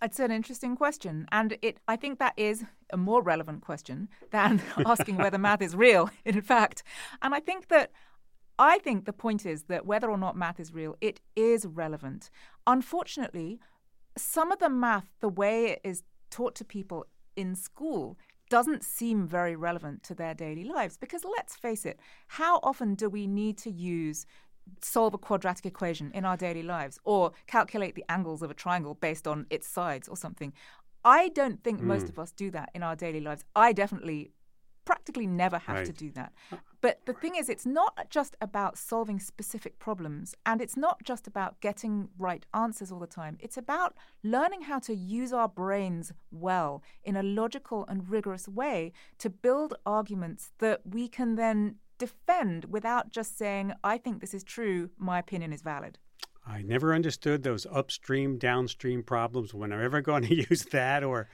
It's 0.00 0.20
an 0.20 0.30
interesting 0.30 0.76
question, 0.76 1.26
and 1.32 1.58
it 1.62 1.78
I 1.88 1.96
think 1.96 2.20
that 2.20 2.34
is 2.36 2.64
a 2.92 2.96
more 2.96 3.22
relevant 3.22 3.62
question 3.62 4.08
than 4.30 4.62
asking 4.86 5.16
whether 5.16 5.36
math 5.36 5.62
is 5.62 5.74
real. 5.74 6.10
In 6.24 6.40
fact, 6.42 6.84
and 7.22 7.34
I 7.34 7.40
think 7.40 7.66
that 7.70 7.90
I 8.58 8.78
think 8.78 9.04
the 9.04 9.12
point 9.12 9.46
is 9.46 9.64
that 9.64 9.86
whether 9.86 10.10
or 10.10 10.18
not 10.18 10.36
math 10.36 10.58
is 10.58 10.72
real, 10.72 10.96
it 11.00 11.20
is 11.36 11.64
relevant. 11.66 12.30
Unfortunately, 12.66 13.60
some 14.16 14.50
of 14.50 14.58
the 14.58 14.68
math, 14.68 15.08
the 15.20 15.28
way 15.28 15.66
it 15.66 15.80
is 15.84 16.02
taught 16.30 16.54
to 16.56 16.64
people 16.64 17.06
in 17.36 17.54
school 17.54 18.18
doesn't 18.50 18.82
seem 18.82 19.26
very 19.26 19.54
relevant 19.54 20.02
to 20.02 20.14
their 20.14 20.34
daily 20.34 20.64
lives 20.64 20.96
because 20.96 21.22
let's 21.24 21.54
face 21.54 21.84
it, 21.84 22.00
how 22.26 22.58
often 22.62 22.94
do 22.94 23.08
we 23.08 23.26
need 23.26 23.58
to 23.58 23.70
use 23.70 24.26
solve 24.82 25.14
a 25.14 25.18
quadratic 25.18 25.64
equation 25.64 26.10
in 26.12 26.24
our 26.24 26.36
daily 26.36 26.62
lives 26.62 26.98
or 27.04 27.32
calculate 27.46 27.94
the 27.94 28.04
angles 28.10 28.42
of 28.42 28.50
a 28.50 28.54
triangle 28.54 28.94
based 28.94 29.26
on 29.26 29.46
its 29.50 29.68
sides 29.68 30.08
or 30.08 30.16
something? 30.16 30.52
I 31.04 31.28
don't 31.28 31.62
think 31.62 31.80
mm. 31.80 31.84
most 31.84 32.02
hmm. 32.02 32.08
of 32.08 32.18
us 32.18 32.32
do 32.32 32.50
that 32.50 32.70
in 32.74 32.82
our 32.82 32.96
daily 32.96 33.20
lives. 33.20 33.44
I 33.54 33.72
definitely 33.72 34.32
practically 34.88 35.26
never 35.26 35.58
have 35.58 35.76
right. 35.76 35.84
to 35.84 35.92
do 35.92 36.10
that. 36.12 36.32
But 36.80 37.04
the 37.04 37.12
thing 37.12 37.36
is, 37.36 37.50
it's 37.50 37.66
not 37.66 38.08
just 38.08 38.36
about 38.40 38.78
solving 38.78 39.20
specific 39.20 39.78
problems 39.78 40.34
and 40.46 40.62
it's 40.62 40.78
not 40.78 41.04
just 41.04 41.26
about 41.26 41.60
getting 41.60 42.08
right 42.18 42.46
answers 42.54 42.90
all 42.90 42.98
the 42.98 43.06
time. 43.06 43.36
It's 43.38 43.58
about 43.58 43.94
learning 44.22 44.62
how 44.62 44.78
to 44.78 44.94
use 44.94 45.30
our 45.30 45.46
brains 45.46 46.10
well 46.30 46.82
in 47.04 47.16
a 47.16 47.22
logical 47.22 47.84
and 47.86 48.08
rigorous 48.08 48.48
way 48.48 48.92
to 49.18 49.28
build 49.28 49.74
arguments 49.84 50.52
that 50.58 50.80
we 50.86 51.06
can 51.06 51.34
then 51.34 51.74
defend 51.98 52.64
without 52.70 53.10
just 53.10 53.36
saying, 53.36 53.74
I 53.84 53.98
think 53.98 54.22
this 54.22 54.32
is 54.32 54.42
true, 54.42 54.88
my 54.96 55.18
opinion 55.18 55.52
is 55.52 55.60
valid. 55.60 55.98
I 56.46 56.62
never 56.62 56.94
understood 56.94 57.42
those 57.42 57.66
upstream, 57.70 58.38
downstream 58.38 59.02
problems 59.02 59.52
when 59.52 59.70
I'm 59.70 59.82
ever 59.82 60.00
going 60.00 60.22
to 60.22 60.34
use 60.50 60.64
that, 60.70 61.04
or 61.04 61.28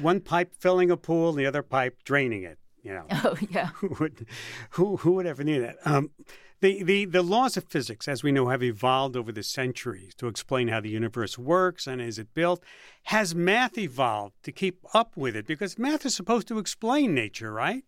one 0.00 0.20
pipe 0.20 0.54
filling 0.54 0.92
a 0.92 0.96
pool, 0.96 1.30
and 1.30 1.38
the 1.38 1.46
other 1.46 1.64
pipe 1.64 2.04
draining 2.04 2.44
it. 2.44 2.58
You 2.84 2.92
know, 2.92 3.06
oh 3.10 3.36
yeah, 3.50 3.68
who 3.76 3.96
would 3.98 4.26
who, 4.70 4.98
who 4.98 5.12
would 5.12 5.26
ever 5.26 5.42
need 5.42 5.60
that? 5.60 5.78
Um, 5.84 6.10
the, 6.60 6.82
the 6.82 7.06
the 7.06 7.22
laws 7.22 7.56
of 7.56 7.64
physics, 7.64 8.06
as 8.06 8.22
we 8.22 8.30
know, 8.30 8.48
have 8.48 8.62
evolved 8.62 9.16
over 9.16 9.32
the 9.32 9.42
centuries 9.42 10.14
to 10.16 10.28
explain 10.28 10.68
how 10.68 10.80
the 10.80 10.90
universe 10.90 11.38
works 11.38 11.86
and 11.86 12.00
is 12.00 12.18
it 12.18 12.34
built. 12.34 12.62
Has 13.04 13.34
math 13.34 13.78
evolved 13.78 14.34
to 14.44 14.52
keep 14.52 14.84
up 14.94 15.16
with 15.16 15.34
it? 15.34 15.46
Because 15.46 15.78
math 15.78 16.04
is 16.04 16.14
supposed 16.14 16.46
to 16.48 16.58
explain 16.58 17.14
nature, 17.14 17.52
right? 17.52 17.84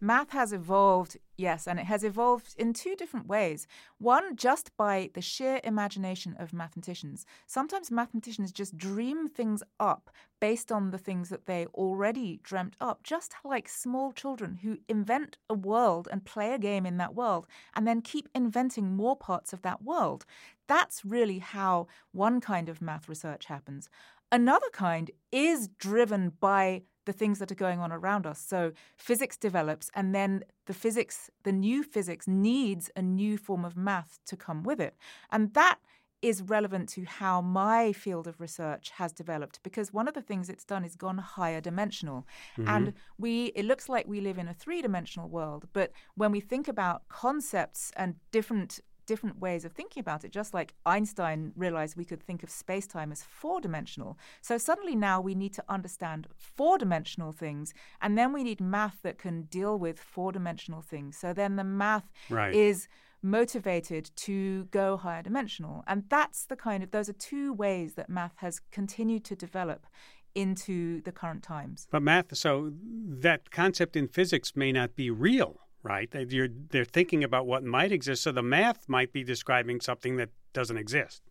Math 0.00 0.30
has 0.30 0.52
evolved, 0.52 1.16
yes, 1.36 1.66
and 1.66 1.78
it 1.78 1.86
has 1.86 2.04
evolved 2.04 2.54
in 2.58 2.72
two 2.72 2.94
different 2.96 3.26
ways. 3.26 3.66
One, 3.98 4.36
just 4.36 4.76
by 4.76 5.10
the 5.14 5.20
sheer 5.20 5.60
imagination 5.64 6.36
of 6.38 6.52
mathematicians. 6.52 7.24
Sometimes 7.46 7.90
mathematicians 7.90 8.52
just 8.52 8.76
dream 8.76 9.28
things 9.28 9.62
up 9.80 10.10
based 10.40 10.70
on 10.70 10.90
the 10.90 10.98
things 10.98 11.28
that 11.30 11.46
they 11.46 11.66
already 11.74 12.40
dreamt 12.42 12.76
up, 12.80 13.02
just 13.02 13.34
like 13.44 13.68
small 13.68 14.12
children 14.12 14.58
who 14.62 14.78
invent 14.88 15.38
a 15.48 15.54
world 15.54 16.08
and 16.10 16.24
play 16.24 16.52
a 16.52 16.58
game 16.58 16.84
in 16.84 16.98
that 16.98 17.14
world 17.14 17.46
and 17.74 17.86
then 17.86 18.02
keep 18.02 18.28
inventing 18.34 18.94
more 18.94 19.16
parts 19.16 19.52
of 19.52 19.62
that 19.62 19.82
world. 19.82 20.26
That's 20.66 21.04
really 21.04 21.38
how 21.38 21.86
one 22.12 22.40
kind 22.40 22.68
of 22.68 22.82
math 22.82 23.08
research 23.08 23.46
happens. 23.46 23.88
Another 24.30 24.68
kind 24.72 25.10
is 25.30 25.68
driven 25.68 26.32
by 26.40 26.82
the 27.04 27.12
things 27.12 27.38
that 27.38 27.50
are 27.50 27.56
going 27.56 27.80
on 27.80 27.92
around 27.92 28.26
us. 28.26 28.38
So 28.40 28.72
physics 28.96 29.36
develops, 29.36 29.90
and 29.94 30.14
then 30.14 30.44
the 30.66 30.74
physics, 30.74 31.30
the 31.42 31.52
new 31.52 31.82
physics, 31.82 32.26
needs 32.26 32.90
a 32.96 33.02
new 33.02 33.36
form 33.36 33.64
of 33.64 33.76
math 33.76 34.18
to 34.26 34.36
come 34.36 34.62
with 34.62 34.80
it. 34.80 34.96
And 35.30 35.52
that 35.54 35.78
is 36.24 36.40
relevant 36.40 36.88
to 36.88 37.04
how 37.04 37.42
my 37.42 37.92
field 37.92 38.26
of 38.26 38.40
research 38.40 38.88
has 38.96 39.12
developed 39.12 39.60
because 39.62 39.92
one 39.92 40.08
of 40.08 40.14
the 40.14 40.22
things 40.22 40.48
it's 40.48 40.64
done 40.64 40.82
is 40.82 40.96
gone 40.96 41.18
higher 41.18 41.60
dimensional 41.60 42.26
mm-hmm. 42.56 42.66
and 42.66 42.94
we 43.18 43.46
it 43.54 43.66
looks 43.66 43.90
like 43.90 44.08
we 44.08 44.22
live 44.22 44.38
in 44.38 44.48
a 44.48 44.54
three-dimensional 44.54 45.28
world 45.28 45.68
but 45.74 45.92
when 46.14 46.32
we 46.32 46.40
think 46.40 46.66
about 46.66 47.06
concepts 47.08 47.92
and 47.94 48.14
different 48.32 48.80
different 49.06 49.38
ways 49.38 49.64
of 49.64 49.72
thinking 49.72 50.00
about 50.00 50.24
it, 50.24 50.32
just 50.32 50.54
like 50.54 50.74
Einstein 50.86 51.52
realized 51.56 51.96
we 51.96 52.04
could 52.04 52.22
think 52.22 52.42
of 52.42 52.50
space 52.50 52.86
time 52.86 53.12
as 53.12 53.22
four 53.22 53.60
dimensional. 53.60 54.18
So 54.40 54.58
suddenly 54.58 54.94
now 54.94 55.20
we 55.20 55.34
need 55.34 55.52
to 55.54 55.64
understand 55.68 56.26
four 56.36 56.78
dimensional 56.78 57.32
things, 57.32 57.74
and 58.00 58.16
then 58.18 58.32
we 58.32 58.42
need 58.42 58.60
math 58.60 58.98
that 59.02 59.18
can 59.18 59.42
deal 59.42 59.78
with 59.78 59.98
four 59.98 60.32
dimensional 60.32 60.82
things. 60.82 61.16
So 61.16 61.32
then 61.32 61.56
the 61.56 61.64
math 61.64 62.10
right. 62.30 62.54
is 62.54 62.88
motivated 63.22 64.10
to 64.16 64.64
go 64.64 64.98
higher 64.98 65.22
dimensional. 65.22 65.82
And 65.86 66.04
that's 66.10 66.44
the 66.44 66.56
kind 66.56 66.82
of, 66.82 66.90
those 66.90 67.08
are 67.08 67.14
two 67.14 67.54
ways 67.54 67.94
that 67.94 68.10
math 68.10 68.34
has 68.36 68.60
continued 68.70 69.24
to 69.24 69.34
develop 69.34 69.86
into 70.34 71.00
the 71.02 71.12
current 71.12 71.42
times. 71.42 71.86
But 71.90 72.02
math, 72.02 72.36
so 72.36 72.72
that 72.82 73.50
concept 73.50 73.96
in 73.96 74.08
physics 74.08 74.54
may 74.54 74.72
not 74.72 74.94
be 74.94 75.08
real 75.10 75.60
right? 75.84 76.12
You're, 76.12 76.48
they're 76.70 76.84
thinking 76.84 77.22
about 77.22 77.46
what 77.46 77.62
might 77.62 77.92
exist, 77.92 78.22
so 78.22 78.32
the 78.32 78.42
math 78.42 78.88
might 78.88 79.12
be 79.12 79.22
describing 79.22 79.80
something 79.80 80.16
that 80.16 80.30
doesn't 80.52 80.78
exist. 80.78 81.22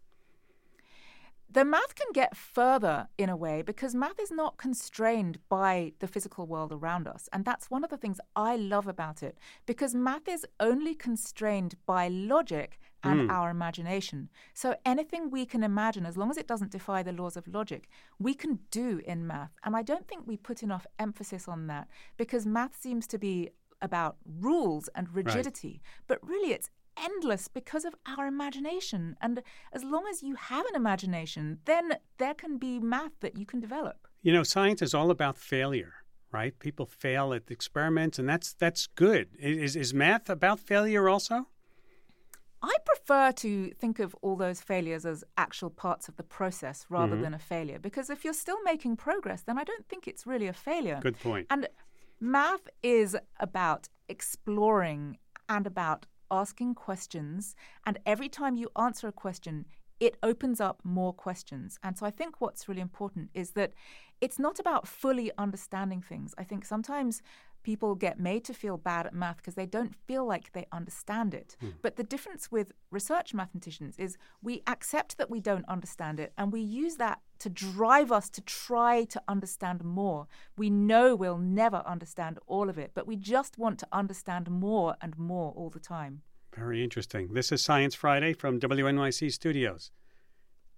The 1.51 1.65
math 1.65 1.93
can 1.93 2.07
get 2.13 2.35
further 2.35 3.09
in 3.17 3.29
a 3.29 3.35
way 3.35 3.61
because 3.61 3.93
math 3.93 4.19
is 4.19 4.31
not 4.31 4.57
constrained 4.57 5.37
by 5.49 5.93
the 5.99 6.07
physical 6.07 6.47
world 6.47 6.71
around 6.71 7.07
us. 7.07 7.29
And 7.31 7.45
that's 7.45 7.69
one 7.69 7.83
of 7.83 7.91
the 7.91 7.97
things 7.97 8.19
I 8.35 8.55
love 8.55 8.87
about 8.87 9.21
it 9.21 9.37
because 9.67 9.93
math 9.93 10.27
is 10.27 10.47
only 10.59 10.95
constrained 10.95 11.75
by 11.85 12.07
logic 12.07 12.79
and 13.03 13.29
mm. 13.29 13.31
our 13.31 13.51
imagination. 13.51 14.29
So 14.55 14.75
anything 14.83 15.29
we 15.29 15.45
can 15.45 15.63
imagine, 15.63 16.07
as 16.07 16.17
long 16.17 16.31
as 16.31 16.37
it 16.37 16.47
doesn't 16.47 16.71
defy 16.71 17.03
the 17.03 17.11
laws 17.11 17.37
of 17.37 17.47
logic, 17.47 17.87
we 18.17 18.33
can 18.33 18.59
do 18.71 19.01
in 19.05 19.27
math. 19.27 19.51
And 19.63 19.75
I 19.75 19.83
don't 19.83 20.07
think 20.07 20.25
we 20.25 20.37
put 20.37 20.63
enough 20.63 20.87
emphasis 20.97 21.47
on 21.47 21.67
that 21.67 21.87
because 22.17 22.47
math 22.47 22.81
seems 22.81 23.05
to 23.07 23.19
be 23.19 23.51
about 23.83 24.17
rules 24.25 24.89
and 24.95 25.13
rigidity, 25.13 25.81
right. 25.83 26.07
but 26.07 26.27
really 26.27 26.51
it's 26.53 26.71
endless 26.97 27.47
because 27.47 27.85
of 27.85 27.93
our 28.05 28.25
imagination. 28.27 29.15
And 29.21 29.43
as 29.71 29.83
long 29.83 30.05
as 30.09 30.23
you 30.23 30.35
have 30.35 30.65
an 30.67 30.75
imagination, 30.75 31.59
then 31.65 31.97
there 32.17 32.33
can 32.33 32.57
be 32.57 32.79
math 32.79 33.19
that 33.19 33.37
you 33.37 33.45
can 33.45 33.59
develop. 33.59 34.07
You 34.21 34.33
know, 34.33 34.43
science 34.43 34.81
is 34.81 34.93
all 34.93 35.11
about 35.11 35.37
failure, 35.37 35.93
right? 36.31 36.57
People 36.57 36.85
fail 36.85 37.33
at 37.33 37.51
experiments, 37.51 38.17
and 38.17 38.27
that's 38.27 38.53
that's 38.53 38.87
good. 38.87 39.29
Is 39.37 39.75
is 39.75 39.93
math 39.93 40.29
about 40.29 40.59
failure 40.59 41.09
also? 41.09 41.47
I 42.63 42.77
prefer 42.85 43.33
to 43.33 43.71
think 43.71 43.99
of 43.99 44.15
all 44.21 44.37
those 44.37 44.61
failures 44.61 45.05
as 45.05 45.25
actual 45.37 45.69
parts 45.69 46.07
of 46.07 46.15
the 46.15 46.23
process 46.23 46.85
rather 46.87 47.15
mm-hmm. 47.15 47.23
than 47.23 47.33
a 47.33 47.39
failure 47.39 47.77
because 47.77 48.09
if 48.09 48.23
you're 48.23 48.33
still 48.33 48.63
making 48.63 48.95
progress, 48.95 49.41
then 49.41 49.59
I 49.59 49.65
don't 49.65 49.85
think 49.89 50.07
it's 50.07 50.25
really 50.25 50.47
a 50.47 50.53
failure. 50.53 50.99
Good 51.01 51.19
point. 51.19 51.47
And 51.49 51.67
Math 52.19 52.67
is 52.81 53.17
about 53.39 53.89
exploring 54.07 55.17
and 55.49 55.67
about 55.67 56.05
asking 56.31 56.75
questions. 56.75 57.55
And 57.85 57.99
every 58.05 58.29
time 58.29 58.55
you 58.55 58.69
answer 58.77 59.07
a 59.07 59.11
question, 59.11 59.65
it 59.99 60.17
opens 60.23 60.59
up 60.59 60.81
more 60.83 61.13
questions. 61.13 61.77
And 61.83 61.97
so 61.97 62.05
I 62.05 62.11
think 62.11 62.41
what's 62.41 62.67
really 62.67 62.81
important 62.81 63.29
is 63.33 63.51
that 63.51 63.73
it's 64.19 64.39
not 64.39 64.59
about 64.59 64.87
fully 64.87 65.31
understanding 65.37 66.01
things. 66.01 66.33
I 66.37 66.43
think 66.43 66.65
sometimes 66.65 67.21
people 67.63 67.95
get 67.95 68.19
made 68.19 68.43
to 68.43 68.53
feel 68.53 68.77
bad 68.77 69.05
at 69.05 69.13
math 69.13 69.37
because 69.37 69.55
they 69.55 69.65
don't 69.65 69.95
feel 69.95 70.25
like 70.25 70.51
they 70.51 70.65
understand 70.71 71.33
it. 71.33 71.55
Mm. 71.63 71.73
But 71.81 71.95
the 71.95 72.03
difference 72.03 72.51
with 72.51 72.73
research 72.91 73.33
mathematicians 73.33 73.95
is 73.97 74.17
we 74.41 74.61
accept 74.67 75.17
that 75.17 75.29
we 75.29 75.39
don't 75.39 75.67
understand 75.69 76.19
it 76.19 76.33
and 76.37 76.51
we 76.51 76.61
use 76.61 76.97
that 76.97 77.21
to 77.43 77.49
drive 77.49 78.09
us 78.09 78.29
to 78.29 78.39
try 78.39 79.03
to 79.03 79.21
understand 79.27 79.83
more. 79.83 80.27
We 80.57 80.69
know 80.69 81.13
we'll 81.13 81.37
never 81.37 81.83
understand 81.85 82.39
all 82.47 82.69
of 82.69 82.77
it, 82.77 82.91
but 82.93 83.05
we 83.05 83.17
just 83.17 83.57
want 83.57 83.79
to 83.79 83.87
understand 83.91 84.49
more 84.49 84.95
and 85.01 85.17
more 85.17 85.51
all 85.51 85.69
the 85.69 85.77
time. 85.77 86.21
Very 86.55 86.81
interesting. 86.81 87.33
This 87.33 87.51
is 87.51 87.61
Science 87.61 87.95
Friday 87.95 88.31
from 88.31 88.61
WNYC 88.61 89.29
Studios. 89.29 89.91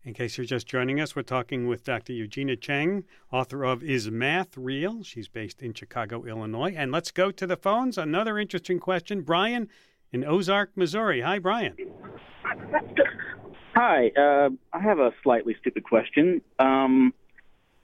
In 0.03 0.15
case 0.15 0.37
you're 0.39 0.45
just 0.45 0.65
joining 0.65 0.99
us, 0.99 1.15
we're 1.15 1.21
talking 1.21 1.67
with 1.67 1.83
Dr. 1.83 2.13
Eugenia 2.13 2.55
Cheng, 2.55 3.03
author 3.31 3.63
of 3.63 3.83
Is 3.83 4.09
Math 4.09 4.57
Real? 4.57 5.03
She's 5.03 5.27
based 5.27 5.61
in 5.61 5.75
Chicago, 5.75 6.25
Illinois. 6.25 6.73
And 6.75 6.91
let's 6.91 7.11
go 7.11 7.29
to 7.29 7.45
the 7.45 7.57
phones. 7.57 7.95
Another 7.95 8.39
interesting 8.39 8.79
question. 8.79 9.21
Brian 9.21 9.69
in 10.15 10.23
Ozark, 10.23 10.71
Missouri. 10.77 11.19
Hi, 11.19 11.39
Brian. 11.39 11.75
Hi. 13.75 14.11
Uh, 14.17 14.49
I 14.71 14.79
have 14.79 14.99
a 14.99 15.11
slightly 15.21 15.57
stupid 15.59 15.83
question. 15.83 16.41
Um, 16.57 17.13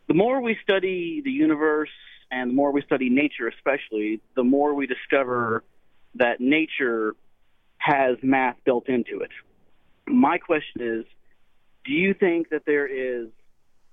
the 0.07 0.13
more 0.13 0.41
we 0.41 0.57
study 0.63 1.21
the 1.23 1.29
universe 1.29 1.89
and 2.31 2.51
the 2.51 2.53
more 2.53 2.71
we 2.71 2.81
study 2.83 3.09
nature, 3.09 3.49
especially, 3.49 4.21
the 4.35 4.45
more 4.45 4.73
we 4.73 4.87
discover 4.87 5.65
that 6.15 6.39
nature 6.39 7.15
has 7.77 8.15
math 8.23 8.55
built 8.63 8.87
into 8.87 9.19
it. 9.19 9.31
My 10.07 10.37
question 10.37 10.81
is 10.81 11.05
do 11.83 11.91
you 11.91 12.13
think 12.13 12.49
that 12.49 12.63
there 12.65 12.87
is 12.87 13.27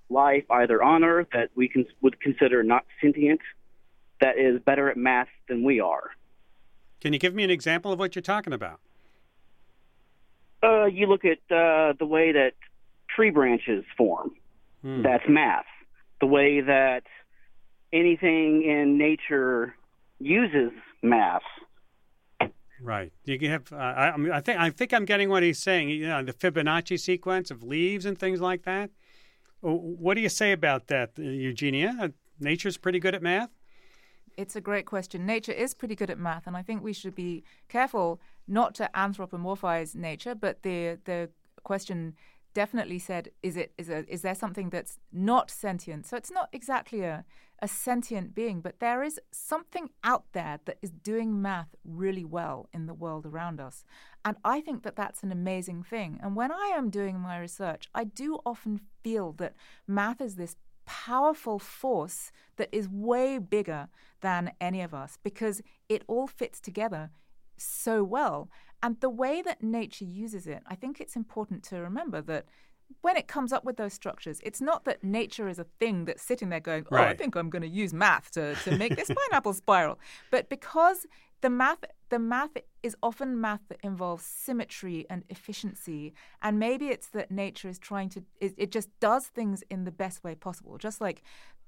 life 0.08 0.44
either 0.50 0.80
on 0.80 1.02
Earth 1.02 1.28
that 1.32 1.50
we 1.56 1.68
can, 1.68 1.86
would 2.02 2.20
consider 2.20 2.62
not 2.62 2.84
sentient 3.00 3.40
that 4.20 4.38
is 4.38 4.60
better 4.64 4.88
at 4.90 4.96
math 4.96 5.28
than 5.48 5.64
we 5.64 5.80
are? 5.80 6.10
Can 7.00 7.12
you 7.12 7.18
give 7.18 7.34
me 7.34 7.44
an 7.44 7.50
example 7.50 7.92
of 7.92 7.98
what 7.98 8.14
you're 8.14 8.22
talking 8.22 8.52
about? 8.52 8.80
Uh, 10.62 10.86
you 10.86 11.06
look 11.06 11.24
at 11.24 11.38
uh, 11.54 11.92
the 11.98 12.06
way 12.06 12.32
that 12.32 12.52
tree 13.08 13.30
branches 13.30 13.84
form. 13.96 14.32
Hmm. 14.82 15.02
That's 15.02 15.24
math. 15.28 15.66
The 16.20 16.26
way 16.26 16.60
that 16.60 17.02
anything 17.92 18.64
in 18.64 18.98
nature 18.98 19.74
uses 20.18 20.72
math 21.02 21.42
Right. 22.80 23.12
You 23.24 23.50
have. 23.50 23.72
Uh, 23.72 23.76
I, 23.76 24.36
I, 24.36 24.40
think. 24.40 24.60
I 24.60 24.70
think 24.70 24.92
I'm 24.92 25.04
getting 25.04 25.28
what 25.28 25.42
he's 25.42 25.58
saying. 25.58 25.90
You 25.90 26.08
know, 26.08 26.22
the 26.22 26.32
Fibonacci 26.32 26.98
sequence 26.98 27.50
of 27.50 27.62
leaves 27.62 28.04
and 28.04 28.18
things 28.18 28.40
like 28.40 28.64
that. 28.64 28.90
What 29.60 30.14
do 30.14 30.20
you 30.20 30.28
say 30.28 30.52
about 30.52 30.86
that, 30.86 31.10
uh, 31.18 31.22
Eugenia? 31.22 32.12
Nature's 32.38 32.76
pretty 32.76 33.00
good 33.00 33.16
at 33.16 33.22
math. 33.22 33.50
It's 34.38 34.56
a 34.56 34.60
great 34.60 34.86
question. 34.86 35.26
Nature 35.26 35.56
is 35.64 35.74
pretty 35.74 35.96
good 35.96 36.10
at 36.10 36.18
math, 36.18 36.46
and 36.46 36.56
I 36.56 36.62
think 36.62 36.82
we 36.82 36.92
should 36.92 37.14
be 37.14 37.42
careful 37.68 38.20
not 38.46 38.72
to 38.76 38.88
anthropomorphize 38.94 39.96
nature. 39.96 40.34
But 40.34 40.62
the 40.62 40.98
the 41.04 41.30
question 41.64 42.14
definitely 42.54 43.00
said, 43.00 43.30
is 43.42 43.56
it 43.56 43.72
is 43.76 43.88
a, 43.88 43.98
is 44.14 44.22
there 44.22 44.36
something 44.36 44.70
that's 44.70 45.00
not 45.12 45.50
sentient? 45.50 46.06
So 46.06 46.16
it's 46.16 46.30
not 46.30 46.48
exactly 46.52 47.02
a 47.02 47.24
a 47.60 47.66
sentient 47.66 48.34
being, 48.36 48.60
but 48.60 48.78
there 48.78 49.02
is 49.02 49.20
something 49.32 49.90
out 50.04 50.26
there 50.32 50.60
that 50.64 50.78
is 50.80 50.92
doing 50.92 51.42
math 51.42 51.74
really 51.84 52.24
well 52.24 52.68
in 52.72 52.86
the 52.86 52.94
world 52.94 53.26
around 53.26 53.60
us. 53.60 53.84
And 54.24 54.36
I 54.44 54.60
think 54.60 54.84
that 54.84 54.94
that's 54.94 55.24
an 55.24 55.32
amazing 55.32 55.82
thing. 55.82 56.20
And 56.22 56.36
when 56.36 56.52
I 56.52 56.72
am 56.76 56.90
doing 56.90 57.18
my 57.18 57.38
research, 57.38 57.88
I 57.92 58.04
do 58.04 58.38
often 58.46 58.80
feel 59.02 59.32
that 59.32 59.54
math 59.88 60.20
is 60.20 60.36
this 60.36 60.54
powerful 60.88 61.58
force 61.58 62.32
that 62.56 62.70
is 62.72 62.88
way 62.88 63.38
bigger 63.38 63.88
than 64.22 64.52
any 64.58 64.80
of 64.80 64.94
us 64.94 65.18
because 65.22 65.60
it 65.90 66.02
all 66.06 66.26
fits 66.26 66.60
together 66.60 67.10
so 67.58 68.02
well. 68.02 68.48
And 68.82 68.98
the 69.00 69.10
way 69.10 69.42
that 69.42 69.62
nature 69.62 70.06
uses 70.06 70.46
it, 70.46 70.62
I 70.66 70.74
think 70.74 70.98
it's 70.98 71.14
important 71.14 71.62
to 71.64 71.76
remember 71.76 72.22
that 72.22 72.46
when 73.02 73.18
it 73.18 73.28
comes 73.28 73.52
up 73.52 73.66
with 73.66 73.76
those 73.76 73.92
structures, 73.92 74.40
it's 74.42 74.62
not 74.62 74.86
that 74.86 75.04
nature 75.04 75.46
is 75.46 75.58
a 75.58 75.66
thing 75.78 76.06
that's 76.06 76.22
sitting 76.22 76.48
there 76.48 76.60
going, 76.60 76.86
oh, 76.90 76.96
right. 76.96 77.08
I 77.08 77.14
think 77.14 77.36
I'm 77.36 77.50
going 77.50 77.62
to 77.62 77.68
use 77.68 77.92
math 77.92 78.30
to, 78.30 78.54
to 78.54 78.78
make 78.78 78.96
this 78.96 79.10
pineapple 79.30 79.52
spiral. 79.52 79.98
But 80.30 80.48
because 80.48 81.06
the 81.40 81.50
math 81.50 81.84
the 82.10 82.18
math 82.18 82.56
is 82.82 82.96
often 83.02 83.40
math 83.40 83.60
that 83.68 83.78
involves 83.82 84.24
symmetry 84.24 85.06
and 85.10 85.24
efficiency 85.28 86.14
and 86.42 86.58
maybe 86.58 86.88
it's 86.88 87.08
that 87.08 87.30
nature 87.30 87.68
is 87.68 87.78
trying 87.78 88.08
to 88.08 88.22
it, 88.40 88.54
it 88.56 88.72
just 88.72 88.88
does 89.00 89.26
things 89.26 89.62
in 89.70 89.84
the 89.84 89.92
best 89.92 90.24
way 90.24 90.34
possible. 90.34 90.78
Just 90.78 91.00
like 91.00 91.22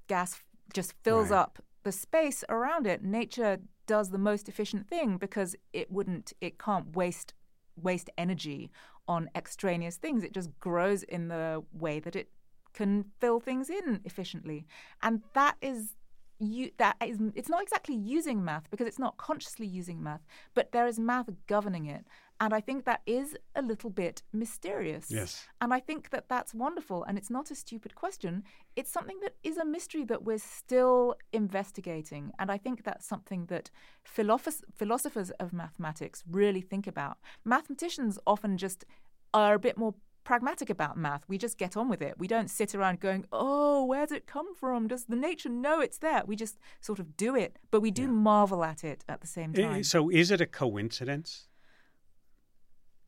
gas 0.07 0.41
just 0.73 0.93
fills 1.03 1.29
right. 1.29 1.39
up 1.39 1.59
the 1.83 1.91
space 1.91 2.43
around 2.49 2.85
it 2.85 3.03
nature 3.03 3.57
does 3.87 4.09
the 4.11 4.17
most 4.17 4.47
efficient 4.47 4.87
thing 4.87 5.17
because 5.17 5.55
it 5.73 5.91
wouldn't 5.91 6.33
it 6.41 6.57
can't 6.57 6.95
waste 6.95 7.33
waste 7.75 8.09
energy 8.17 8.71
on 9.07 9.29
extraneous 9.35 9.97
things. 9.97 10.23
It 10.23 10.33
just 10.33 10.49
grows 10.59 11.03
in 11.03 11.27
the 11.27 11.63
way 11.73 11.99
that 11.99 12.15
it 12.15 12.29
can 12.73 13.05
fill 13.19 13.39
things 13.39 13.69
in 13.69 14.01
efficiently. 14.05 14.65
And 15.01 15.21
that 15.33 15.57
is 15.61 15.95
you, 16.41 16.71
that 16.77 16.95
is 17.05 17.19
it's 17.35 17.49
not 17.49 17.61
exactly 17.61 17.95
using 17.95 18.43
math 18.43 18.69
because 18.71 18.87
it's 18.87 18.99
not 18.99 19.17
consciously 19.17 19.67
using 19.67 20.01
math, 20.01 20.21
but 20.53 20.71
there 20.71 20.87
is 20.87 20.99
math 20.99 21.29
governing 21.47 21.85
it, 21.85 22.05
and 22.39 22.53
I 22.53 22.61
think 22.61 22.85
that 22.85 23.01
is 23.05 23.37
a 23.55 23.61
little 23.61 23.89
bit 23.89 24.23
mysterious. 24.33 25.07
Yes. 25.09 25.47
And 25.61 25.73
I 25.73 25.79
think 25.79 26.09
that 26.09 26.27
that's 26.27 26.53
wonderful, 26.53 27.03
and 27.03 27.17
it's 27.17 27.29
not 27.29 27.51
a 27.51 27.55
stupid 27.55 27.95
question. 27.95 28.43
It's 28.75 28.91
something 28.91 29.19
that 29.21 29.35
is 29.43 29.57
a 29.57 29.65
mystery 29.65 30.03
that 30.05 30.23
we're 30.23 30.39
still 30.39 31.15
investigating, 31.31 32.31
and 32.39 32.51
I 32.51 32.57
think 32.57 32.83
that's 32.83 33.05
something 33.05 33.45
that 33.47 33.69
philosophers 34.03 34.63
philosophers 34.75 35.31
of 35.39 35.53
mathematics 35.53 36.23
really 36.29 36.61
think 36.61 36.87
about. 36.87 37.17
Mathematicians 37.45 38.17
often 38.25 38.57
just 38.57 38.85
are 39.33 39.53
a 39.53 39.59
bit 39.59 39.77
more 39.77 39.95
pragmatic 40.31 40.69
about 40.69 40.95
math. 40.95 41.25
We 41.27 41.37
just 41.37 41.57
get 41.57 41.75
on 41.75 41.89
with 41.89 42.01
it. 42.01 42.15
We 42.17 42.25
don't 42.25 42.49
sit 42.49 42.73
around 42.73 43.01
going, 43.01 43.25
oh, 43.33 43.83
where's 43.83 44.13
it 44.13 44.27
come 44.27 44.55
from? 44.55 44.87
Does 44.87 45.03
the 45.03 45.17
nature 45.17 45.49
know 45.49 45.81
it's 45.81 45.97
there? 45.97 46.23
We 46.25 46.37
just 46.37 46.57
sort 46.79 46.99
of 46.99 47.17
do 47.17 47.35
it, 47.35 47.59
but 47.69 47.81
we 47.81 47.91
do 47.91 48.03
yeah. 48.03 48.07
marvel 48.07 48.63
at 48.63 48.85
it 48.85 49.03
at 49.09 49.19
the 49.19 49.27
same 49.27 49.51
time. 49.51 49.83
So 49.83 50.09
is 50.09 50.31
it 50.31 50.39
a 50.39 50.45
coincidence? 50.45 51.49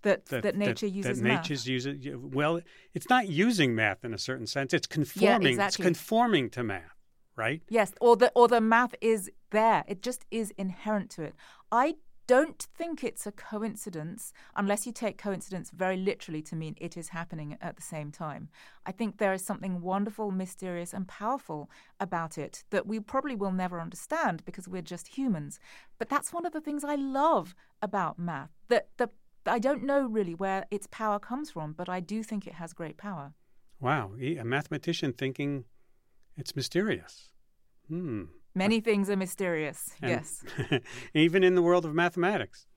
That, 0.02 0.26
that, 0.26 0.44
that 0.44 0.58
nature 0.58 0.86
that, 0.86 0.92
uses 0.92 1.22
that 1.22 1.26
nature's 1.26 1.66
uses 1.66 1.96
well 2.14 2.60
it's 2.94 3.08
not 3.10 3.30
using 3.30 3.74
math 3.74 4.04
in 4.04 4.14
a 4.14 4.18
certain 4.18 4.46
sense 4.48 4.74
it's 4.74 4.86
conforming 4.86 5.44
yeah, 5.44 5.50
exactly. 5.52 5.66
it's 5.66 5.78
conforming 5.78 6.50
to 6.50 6.62
math 6.62 6.98
right 7.38 7.62
yes 7.70 7.94
or 8.02 8.18
the 8.18 8.30
or 8.36 8.50
the 8.50 8.60
math 8.60 8.94
is 9.00 9.32
there 9.52 9.86
it 9.88 10.02
just 10.02 10.26
is 10.30 10.52
inherent 10.58 11.10
to 11.12 11.24
it 11.24 11.34
i 11.72 11.96
don't 12.28 12.68
think 12.76 13.04
it's 13.04 13.28
a 13.28 13.32
coincidence 13.32 14.34
unless 14.56 14.86
you 14.86 14.92
take 14.92 15.18
coincidence 15.18 15.72
very 15.72 15.98
literally 15.98 16.42
to 16.44 16.56
mean 16.56 16.76
it 16.80 16.96
is 16.98 17.10
happening 17.10 17.58
at 17.62 17.76
the 17.76 17.82
same 17.82 18.12
time. 18.12 18.50
I 18.86 18.92
think 18.92 19.18
there 19.18 19.34
is 19.34 19.46
something 19.46 19.82
wonderful, 19.82 20.32
mysterious, 20.32 20.94
and 20.94 21.08
powerful 21.08 21.70
about 22.00 22.38
it 22.38 22.64
that 22.70 22.88
we 22.88 23.00
probably 23.00 23.36
will 23.36 23.52
never 23.52 23.80
understand 23.80 24.44
because 24.46 24.68
we're 24.68 24.82
just 24.82 25.18
humans. 25.18 25.60
But 25.98 26.10
that's 26.10 26.34
one 26.34 26.46
of 26.46 26.54
the 26.54 26.62
things 26.62 26.84
I 26.84 26.96
love 26.96 27.56
about 27.82 28.20
math. 28.20 28.52
That 28.70 28.88
the 28.98 29.10
I 29.46 29.60
don't 29.60 29.84
know 29.84 30.06
really 30.06 30.34
where 30.36 30.66
its 30.72 30.88
power 30.88 31.20
comes 31.20 31.52
from, 31.52 31.74
but 31.74 31.90
I 31.90 32.00
do 32.00 32.24
think 32.24 32.48
it 32.48 32.54
has 32.54 32.72
great 32.72 32.98
power. 32.98 33.34
Wow, 33.80 34.12
a 34.18 34.44
mathematician 34.44 35.12
thinking 35.12 35.66
it's 36.38 36.56
mysterious. 36.56 37.32
Hmm. 37.90 38.24
Many 38.56 38.82
things 38.82 39.10
are 39.10 39.16
mysterious, 39.16 39.92
and 40.02 40.12
yes. 40.12 40.44
even 41.14 41.44
in 41.44 41.56
the 41.56 41.62
world 41.62 41.86
of 41.86 41.94
mathematics. 41.94 42.68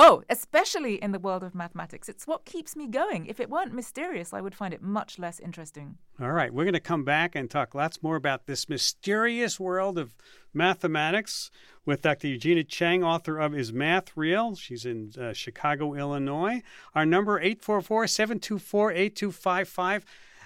Oh, 0.00 0.22
especially 0.30 0.94
in 1.02 1.10
the 1.10 1.18
world 1.18 1.42
of 1.42 1.56
mathematics. 1.56 2.08
It's 2.08 2.24
what 2.24 2.44
keeps 2.44 2.76
me 2.76 2.86
going. 2.86 3.26
If 3.26 3.40
it 3.40 3.50
weren't 3.50 3.74
mysterious, 3.74 4.32
I 4.32 4.40
would 4.40 4.54
find 4.54 4.72
it 4.72 4.80
much 4.80 5.18
less 5.18 5.40
interesting. 5.40 5.96
All 6.20 6.30
right, 6.30 6.54
we're 6.54 6.62
going 6.62 6.74
to 6.74 6.80
come 6.80 7.02
back 7.02 7.34
and 7.34 7.50
talk 7.50 7.74
lots 7.74 8.00
more 8.00 8.14
about 8.14 8.46
this 8.46 8.68
mysterious 8.68 9.58
world 9.58 9.98
of 9.98 10.14
mathematics 10.54 11.50
with 11.84 12.02
Dr. 12.02 12.28
Eugenia 12.28 12.62
Cheng, 12.62 13.02
author 13.02 13.38
of 13.38 13.56
Is 13.56 13.72
Math 13.72 14.16
Real? 14.16 14.54
She's 14.54 14.86
in 14.86 15.10
uh, 15.20 15.32
Chicago, 15.32 15.94
Illinois. 15.94 16.62
Our 16.94 17.04
number 17.04 17.40
844-724-8255. 17.40 20.04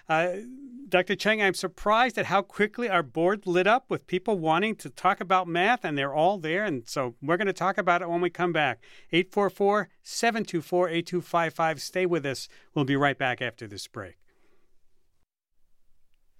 Uh, 0.08 0.28
Dr. 0.88 1.16
Cheng, 1.16 1.40
I'm 1.40 1.54
surprised 1.54 2.18
at 2.18 2.26
how 2.26 2.42
quickly 2.42 2.86
our 2.88 3.02
board 3.02 3.46
lit 3.46 3.66
up 3.66 3.86
with 3.88 4.06
people 4.06 4.38
wanting 4.38 4.76
to 4.76 4.90
talk 4.90 5.20
about 5.20 5.48
math, 5.48 5.86
and 5.86 5.96
they're 5.96 6.12
all 6.12 6.36
there. 6.36 6.64
And 6.64 6.86
so 6.86 7.14
we're 7.22 7.38
going 7.38 7.46
to 7.46 7.54
talk 7.54 7.78
about 7.78 8.02
it 8.02 8.10
when 8.10 8.20
we 8.20 8.28
come 8.28 8.52
back. 8.52 8.84
844 9.10 9.88
724 10.02 10.88
8255. 10.90 11.80
Stay 11.80 12.04
with 12.04 12.26
us. 12.26 12.46
We'll 12.74 12.84
be 12.84 12.96
right 12.96 13.16
back 13.16 13.40
after 13.40 13.66
this 13.66 13.86
break. 13.86 14.16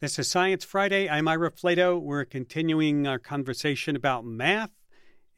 This 0.01 0.18
is 0.18 0.29
Science 0.29 0.64
Friday. 0.64 1.09
I'm 1.09 1.29
Ira 1.29 1.51
Flatow. 1.51 1.98
We're 1.98 2.25
continuing 2.25 3.07
our 3.07 3.18
conversation 3.18 3.96
about 3.96 4.27
math. 4.27 4.72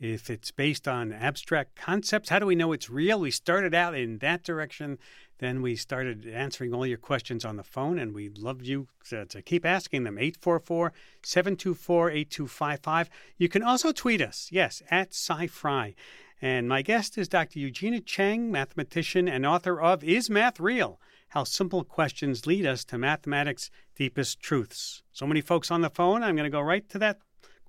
If 0.00 0.28
it's 0.28 0.50
based 0.50 0.88
on 0.88 1.12
abstract 1.12 1.76
concepts, 1.76 2.30
how 2.30 2.40
do 2.40 2.46
we 2.46 2.56
know 2.56 2.72
it's 2.72 2.90
real? 2.90 3.20
We 3.20 3.30
started 3.30 3.74
out 3.74 3.94
in 3.94 4.18
that 4.18 4.42
direction. 4.42 4.98
Then 5.44 5.60
we 5.60 5.76
started 5.76 6.26
answering 6.26 6.72
all 6.72 6.86
your 6.86 6.96
questions 6.96 7.44
on 7.44 7.56
the 7.56 7.62
phone, 7.62 7.98
and 7.98 8.14
we 8.14 8.30
love 8.30 8.62
you 8.62 8.88
to, 9.10 9.26
to 9.26 9.42
keep 9.42 9.66
asking 9.66 10.04
them. 10.04 10.16
844 10.16 10.94
724 11.22 12.10
8255. 12.10 13.10
You 13.36 13.50
can 13.50 13.62
also 13.62 13.92
tweet 13.92 14.22
us, 14.22 14.48
yes, 14.50 14.82
at 14.90 15.10
SciFri. 15.10 15.96
And 16.40 16.66
my 16.66 16.80
guest 16.80 17.18
is 17.18 17.28
Dr. 17.28 17.58
Eugenia 17.58 18.00
Cheng, 18.00 18.50
mathematician 18.50 19.28
and 19.28 19.44
author 19.44 19.78
of 19.78 20.02
Is 20.02 20.30
Math 20.30 20.58
Real? 20.58 20.98
How 21.28 21.44
Simple 21.44 21.84
Questions 21.84 22.46
Lead 22.46 22.64
Us 22.64 22.82
to 22.86 22.96
Mathematics' 22.96 23.70
Deepest 23.96 24.40
Truths. 24.40 25.02
So 25.12 25.26
many 25.26 25.42
folks 25.42 25.70
on 25.70 25.82
the 25.82 25.90
phone. 25.90 26.22
I'm 26.22 26.36
going 26.36 26.50
to 26.50 26.56
go 26.56 26.62
right 26.62 26.88
to 26.88 26.98
that, 27.00 27.18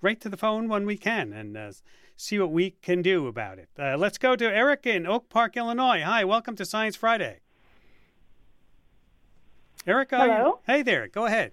right 0.01 0.21
to 0.21 0.29
the 0.29 0.38
phone 0.38 0.69
when 0.69 0.85
we 0.85 0.95
can, 0.95 1.33
and 1.33 1.57
uh, 1.57 1.73
see 2.15 2.39
what 2.39 2.51
we 2.51 2.71
can 2.81 3.01
do 3.01 3.27
about 3.27 3.59
it. 3.59 3.67
Uh, 3.77 3.97
let's 3.97 4.17
go 4.17 4.38
to 4.38 4.45
Eric 4.45 4.85
in 4.85 5.05
Oak 5.05 5.27
Park, 5.27 5.57
Illinois. 5.57 6.03
Hi, 6.03 6.23
welcome 6.23 6.55
to 6.55 6.63
Science 6.63 6.95
Friday. 6.95 7.41
Erica. 9.87 10.17
Hello. 10.17 10.59
Hey 10.65 10.81
there. 10.81 11.07
Go 11.07 11.25
ahead. 11.25 11.51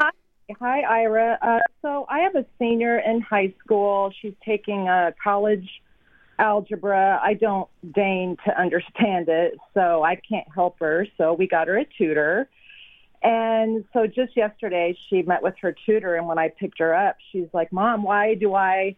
Hi, 0.00 0.10
Hi 0.60 0.80
Ira. 0.80 1.38
Uh, 1.42 1.58
so 1.82 2.06
I 2.08 2.20
have 2.20 2.34
a 2.34 2.46
senior 2.58 2.98
in 2.98 3.20
high 3.20 3.52
school. 3.62 4.12
She's 4.20 4.34
taking 4.44 4.88
a 4.88 5.12
college 5.22 5.68
algebra. 6.38 7.20
I 7.22 7.34
don't 7.34 7.68
deign 7.94 8.36
to 8.46 8.58
understand 8.58 9.28
it, 9.28 9.58
so 9.74 10.02
I 10.02 10.16
can't 10.16 10.46
help 10.54 10.78
her. 10.80 11.06
So 11.18 11.34
we 11.34 11.46
got 11.46 11.68
her 11.68 11.78
a 11.78 11.86
tutor. 11.98 12.48
And 13.22 13.84
so 13.92 14.06
just 14.06 14.36
yesterday, 14.36 14.96
she 15.08 15.22
met 15.22 15.42
with 15.42 15.54
her 15.60 15.74
tutor, 15.84 16.14
and 16.14 16.26
when 16.26 16.38
I 16.38 16.48
picked 16.48 16.78
her 16.78 16.94
up, 16.94 17.16
she's 17.32 17.48
like, 17.52 17.72
"Mom, 17.72 18.02
why 18.02 18.34
do 18.34 18.54
I 18.54 18.96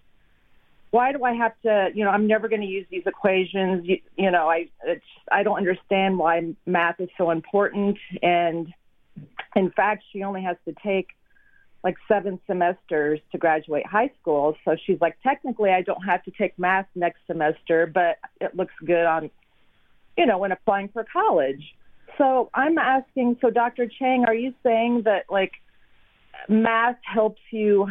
why 0.90 1.12
do 1.12 1.22
I 1.24 1.34
have 1.34 1.52
to, 1.64 1.90
you 1.94 2.04
know, 2.04 2.10
I'm 2.10 2.26
never 2.26 2.48
going 2.48 2.62
to 2.62 2.66
use 2.66 2.86
these 2.90 3.02
equations. 3.06 3.86
You, 3.86 3.98
you 4.16 4.30
know, 4.30 4.48
I, 4.48 4.68
it's, 4.84 5.04
I 5.30 5.42
don't 5.42 5.56
understand 5.56 6.18
why 6.18 6.54
math 6.66 7.00
is 7.00 7.10
so 7.18 7.30
important. 7.30 7.98
And 8.22 8.72
in 9.54 9.70
fact, 9.70 10.04
she 10.12 10.22
only 10.22 10.42
has 10.42 10.56
to 10.66 10.74
take 10.82 11.08
like 11.84 11.96
seven 12.08 12.40
semesters 12.46 13.20
to 13.32 13.38
graduate 13.38 13.86
high 13.86 14.10
school. 14.20 14.56
So 14.64 14.76
she's 14.84 15.00
like, 15.00 15.16
technically, 15.22 15.70
I 15.70 15.82
don't 15.82 16.02
have 16.02 16.24
to 16.24 16.30
take 16.30 16.58
math 16.58 16.86
next 16.94 17.20
semester, 17.26 17.86
but 17.86 18.16
it 18.40 18.56
looks 18.56 18.74
good 18.84 19.04
on, 19.04 19.30
you 20.16 20.26
know, 20.26 20.38
when 20.38 20.52
applying 20.52 20.88
for 20.88 21.04
college. 21.12 21.62
So 22.16 22.50
I'm 22.52 22.78
asking, 22.78 23.36
so 23.40 23.50
Dr. 23.50 23.86
Chang, 23.86 24.24
are 24.26 24.34
you 24.34 24.54
saying 24.64 25.02
that 25.04 25.26
like 25.30 25.52
math 26.48 26.96
helps 27.04 27.40
you 27.52 27.88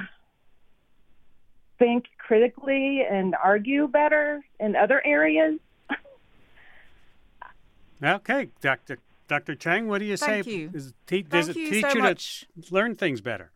think 1.80 2.06
critically 2.18 3.04
and 3.10 3.36
argue 3.44 3.88
better 3.88 4.44
in 4.60 4.76
other 4.76 5.02
areas. 5.06 5.60
okay, 8.04 8.50
Dr. 8.62 9.00
Dr. 9.28 9.56
Cheng, 9.56 9.88
what 9.88 10.00
do 10.00 10.06
you 10.06 10.18
Thank 10.18 10.46
say? 10.46 10.52
You. 10.52 10.72
Is, 10.74 10.94
te- 11.06 11.18
Thank 11.24 11.30
does 11.30 11.50
it 11.50 11.56
you 11.58 11.70
teach 11.70 11.86
so 11.86 11.94
you 11.94 12.02
much. 12.02 12.46
to 12.66 12.74
learn 12.74 12.96
things 12.96 13.22
better? 13.22 13.52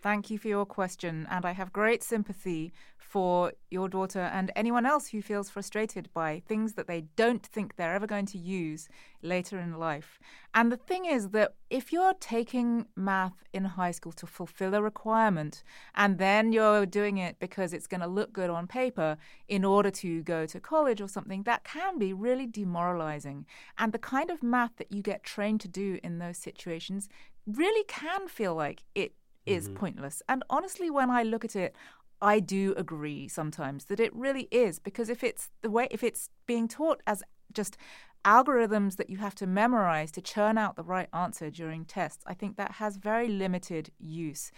Thank 0.00 0.30
you 0.30 0.38
for 0.38 0.46
your 0.46 0.64
question, 0.64 1.26
and 1.28 1.44
I 1.44 1.50
have 1.52 1.72
great 1.72 2.04
sympathy 2.04 2.72
for 2.98 3.52
your 3.68 3.88
daughter 3.88 4.20
and 4.20 4.52
anyone 4.54 4.86
else 4.86 5.08
who 5.08 5.20
feels 5.20 5.50
frustrated 5.50 6.08
by 6.14 6.40
things 6.46 6.74
that 6.74 6.86
they 6.86 7.06
don't 7.16 7.44
think 7.44 7.74
they're 7.74 7.94
ever 7.94 8.06
going 8.06 8.26
to 8.26 8.38
use 8.38 8.88
later 9.22 9.58
in 9.58 9.76
life. 9.76 10.20
And 10.54 10.70
the 10.70 10.76
thing 10.76 11.06
is 11.06 11.30
that 11.30 11.54
if 11.68 11.92
you're 11.92 12.14
taking 12.20 12.86
math 12.94 13.42
in 13.52 13.64
high 13.64 13.90
school 13.90 14.12
to 14.12 14.26
fulfill 14.26 14.74
a 14.74 14.82
requirement 14.82 15.64
and 15.96 16.18
then 16.18 16.52
you're 16.52 16.86
doing 16.86 17.18
it 17.18 17.40
because 17.40 17.72
it's 17.72 17.88
going 17.88 18.02
to 18.02 18.06
look 18.06 18.32
good 18.32 18.50
on 18.50 18.68
paper 18.68 19.16
in 19.48 19.64
order 19.64 19.90
to 19.90 20.22
go 20.22 20.46
to 20.46 20.60
college 20.60 21.00
or 21.00 21.08
something, 21.08 21.42
that 21.42 21.64
can 21.64 21.98
be 21.98 22.12
really 22.12 22.46
demoralizing. 22.46 23.46
And 23.78 23.92
the 23.92 23.98
kind 23.98 24.30
of 24.30 24.44
math 24.44 24.76
that 24.76 24.92
you 24.92 25.02
get 25.02 25.24
trained 25.24 25.60
to 25.62 25.68
do 25.68 25.98
in 26.04 26.18
those 26.18 26.38
situations 26.38 27.08
really 27.46 27.84
can 27.88 28.28
feel 28.28 28.54
like 28.54 28.84
it 28.94 29.14
is 29.48 29.68
mm-hmm. 29.68 29.78
pointless. 29.78 30.22
And 30.28 30.44
honestly, 30.50 30.90
when 30.90 31.10
I 31.10 31.22
look 31.22 31.44
at 31.44 31.56
it, 31.56 31.74
I 32.20 32.40
do 32.40 32.74
agree 32.76 33.28
sometimes 33.28 33.86
that 33.86 34.00
it 34.00 34.14
really 34.14 34.48
is 34.50 34.78
because 34.78 35.08
if 35.08 35.22
it's 35.22 35.50
the 35.62 35.70
way 35.70 35.86
if 35.90 36.02
it's 36.02 36.30
being 36.46 36.66
taught 36.66 37.00
as 37.06 37.22
just 37.52 37.76
algorithms 38.24 38.96
that 38.96 39.08
you 39.08 39.18
have 39.18 39.34
to 39.36 39.46
memorize 39.46 40.10
to 40.12 40.20
churn 40.20 40.58
out 40.58 40.76
the 40.76 40.82
right 40.82 41.08
answer 41.12 41.50
during 41.50 41.84
tests, 41.84 42.24
I 42.26 42.34
think 42.34 42.56
that 42.56 42.72
has 42.72 42.96
very 42.96 43.28
limited 43.28 43.90
use. 43.98 44.50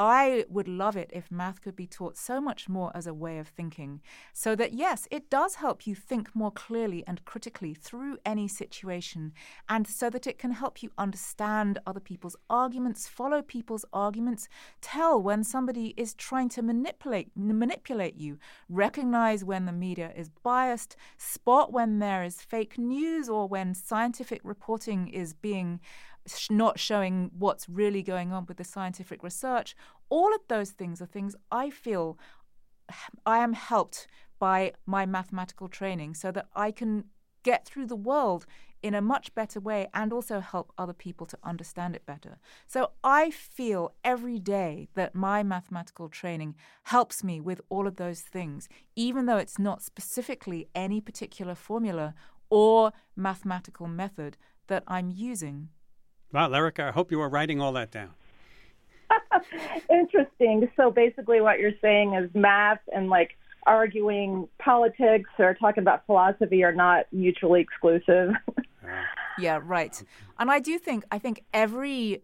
I 0.00 0.44
would 0.48 0.68
love 0.68 0.96
it 0.96 1.10
if 1.12 1.28
math 1.28 1.60
could 1.60 1.74
be 1.74 1.88
taught 1.88 2.16
so 2.16 2.40
much 2.40 2.68
more 2.68 2.92
as 2.94 3.08
a 3.08 3.12
way 3.12 3.38
of 3.40 3.48
thinking, 3.48 4.00
so 4.32 4.54
that 4.54 4.72
yes, 4.72 5.08
it 5.10 5.28
does 5.28 5.56
help 5.56 5.88
you 5.88 5.96
think 5.96 6.36
more 6.36 6.52
clearly 6.52 7.02
and 7.08 7.24
critically 7.24 7.74
through 7.74 8.18
any 8.24 8.46
situation, 8.46 9.32
and 9.68 9.88
so 9.88 10.08
that 10.08 10.28
it 10.28 10.38
can 10.38 10.52
help 10.52 10.84
you 10.84 10.90
understand 10.96 11.80
other 11.84 11.98
people's 11.98 12.36
arguments, 12.48 13.08
follow 13.08 13.42
people's 13.42 13.84
arguments, 13.92 14.48
tell 14.80 15.20
when 15.20 15.42
somebody 15.42 15.94
is 15.96 16.14
trying 16.14 16.48
to 16.50 16.62
manipulate 16.62 17.32
manipulate 17.34 18.16
you, 18.16 18.38
recognize 18.68 19.44
when 19.44 19.66
the 19.66 19.72
media 19.72 20.12
is 20.14 20.30
biased, 20.44 20.94
spot 21.16 21.72
when 21.72 21.98
there 21.98 22.22
is 22.22 22.40
fake 22.40 22.78
news 22.78 23.28
or 23.28 23.48
when 23.48 23.74
scientific 23.74 24.40
reporting 24.44 25.08
is 25.08 25.34
being 25.34 25.80
not 26.50 26.78
showing 26.78 27.30
what's 27.36 27.68
really 27.68 28.02
going 28.02 28.32
on 28.32 28.46
with 28.46 28.56
the 28.56 28.64
scientific 28.64 29.22
research. 29.22 29.74
All 30.08 30.34
of 30.34 30.40
those 30.48 30.70
things 30.70 31.00
are 31.02 31.06
things 31.06 31.34
I 31.50 31.70
feel 31.70 32.18
I 33.26 33.38
am 33.38 33.52
helped 33.52 34.06
by 34.38 34.72
my 34.86 35.04
mathematical 35.04 35.68
training 35.68 36.14
so 36.14 36.30
that 36.32 36.46
I 36.54 36.70
can 36.70 37.04
get 37.42 37.66
through 37.66 37.86
the 37.86 37.96
world 37.96 38.46
in 38.82 38.94
a 38.94 39.00
much 39.00 39.34
better 39.34 39.58
way 39.58 39.88
and 39.92 40.12
also 40.12 40.40
help 40.40 40.72
other 40.78 40.92
people 40.92 41.26
to 41.26 41.38
understand 41.42 41.96
it 41.96 42.06
better. 42.06 42.38
So 42.66 42.92
I 43.02 43.30
feel 43.30 43.94
every 44.04 44.38
day 44.38 44.88
that 44.94 45.14
my 45.14 45.42
mathematical 45.42 46.08
training 46.08 46.54
helps 46.84 47.24
me 47.24 47.40
with 47.40 47.60
all 47.68 47.86
of 47.86 47.96
those 47.96 48.20
things, 48.20 48.68
even 48.94 49.26
though 49.26 49.36
it's 49.36 49.58
not 49.58 49.82
specifically 49.82 50.68
any 50.74 51.00
particular 51.00 51.54
formula 51.54 52.14
or 52.50 52.92
mathematical 53.16 53.88
method 53.88 54.36
that 54.68 54.84
I'm 54.86 55.10
using. 55.10 55.70
Wow, 56.32 56.50
Lyrica, 56.50 56.88
I 56.88 56.90
hope 56.90 57.10
you 57.10 57.20
are 57.20 57.28
writing 57.28 57.60
all 57.60 57.72
that 57.72 57.90
down. 57.90 58.10
Interesting. 59.90 60.68
So 60.76 60.90
basically, 60.90 61.40
what 61.40 61.58
you're 61.58 61.78
saying 61.80 62.14
is 62.14 62.30
math 62.34 62.80
and 62.94 63.08
like 63.08 63.36
arguing 63.66 64.48
politics 64.58 65.30
or 65.38 65.54
talking 65.54 65.82
about 65.82 66.04
philosophy 66.06 66.62
are 66.64 66.74
not 66.74 67.06
mutually 67.12 67.60
exclusive. 67.60 68.30
yeah, 69.38 69.60
right. 69.62 70.02
And 70.38 70.50
I 70.50 70.58
do 70.58 70.78
think 70.78 71.04
I 71.10 71.18
think 71.18 71.44
every 71.54 72.22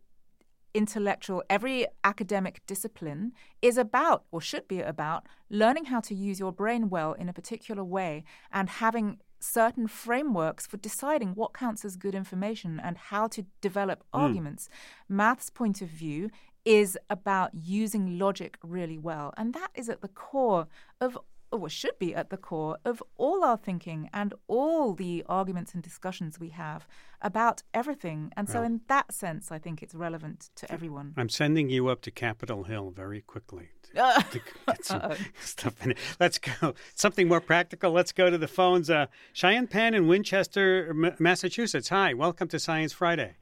intellectual, 0.75 1.43
every 1.49 1.87
academic 2.03 2.61
discipline 2.67 3.33
is 3.63 3.79
about, 3.79 4.25
or 4.33 4.41
should 4.41 4.67
be 4.67 4.81
about, 4.81 5.25
learning 5.49 5.87
how 5.87 6.01
to 6.01 6.15
use 6.15 6.41
your 6.41 6.53
brain 6.53 6.91
well 6.91 7.13
in 7.13 7.29
a 7.29 7.33
particular 7.33 7.85
way 7.85 8.25
and 8.53 8.69
having 8.69 9.19
certain 9.45 9.87
frameworks 9.87 10.67
for 10.67 10.77
deciding 10.79 11.35
what 11.35 11.53
counts 11.53 11.85
as 11.85 11.97
good 11.97 12.15
information 12.15 12.81
and 12.83 12.97
how 12.97 13.29
to 13.29 13.45
develop 13.61 14.01
mm. 14.01 14.21
arguments. 14.21 14.69
Math's 15.09 15.51
point 15.51 15.83
of 15.83 15.89
view 15.89 16.31
is 16.65 16.99
about 17.11 17.51
using 17.55 18.19
logic 18.19 18.57
really 18.63 18.99
well. 18.99 19.35
And 19.37 19.53
that 19.53 19.71
is 19.75 19.89
at 19.89 20.01
the 20.01 20.09
core 20.09 20.67
of 21.01 21.19
or 21.57 21.69
should 21.69 21.99
be 21.99 22.15
at 22.15 22.31
the 22.31 22.37
core 22.37 22.79
of 22.85 23.03
all 23.17 23.45
our 23.45 23.57
thinking 23.57 24.11
and 24.13 24.35
all 24.49 24.95
the 24.95 25.25
arguments 25.29 25.75
and 25.75 25.83
discussions 25.83 26.39
we 26.39 26.51
have 26.51 26.87
about 27.23 27.63
everything. 27.73 28.33
And 28.37 28.49
so, 28.49 28.61
well, 28.61 28.65
in 28.65 28.81
that 28.89 29.13
sense, 29.13 29.51
I 29.51 29.59
think 29.59 29.83
it's 29.83 29.95
relevant 29.95 30.51
to 30.57 30.71
everyone. 30.71 31.15
I'm 31.17 31.29
sending 31.29 31.71
you 31.71 31.89
up 31.89 32.03
to 32.03 32.11
Capitol 32.11 32.65
Hill 32.65 32.91
very 32.91 33.21
quickly 33.21 33.71
to, 33.85 34.25
to 34.31 34.41
get 34.67 34.85
some 34.85 35.13
stuff 35.41 35.83
in 35.85 35.93
it. 35.93 35.99
Let's 36.21 36.39
go. 36.39 36.75
Something 36.95 37.29
more 37.29 37.41
practical. 37.41 37.93
Let's 37.93 38.13
go 38.13 38.31
to 38.31 38.39
the 38.39 38.49
phones. 38.49 38.91
Uh, 38.91 39.07
Shayantan 39.35 39.95
in 39.95 40.07
Winchester, 40.07 40.93
Massachusetts. 41.19 41.89
Hi, 41.89 42.15
welcome 42.15 42.49
to 42.49 42.59
Science 42.59 42.93
Friday. 42.93 43.37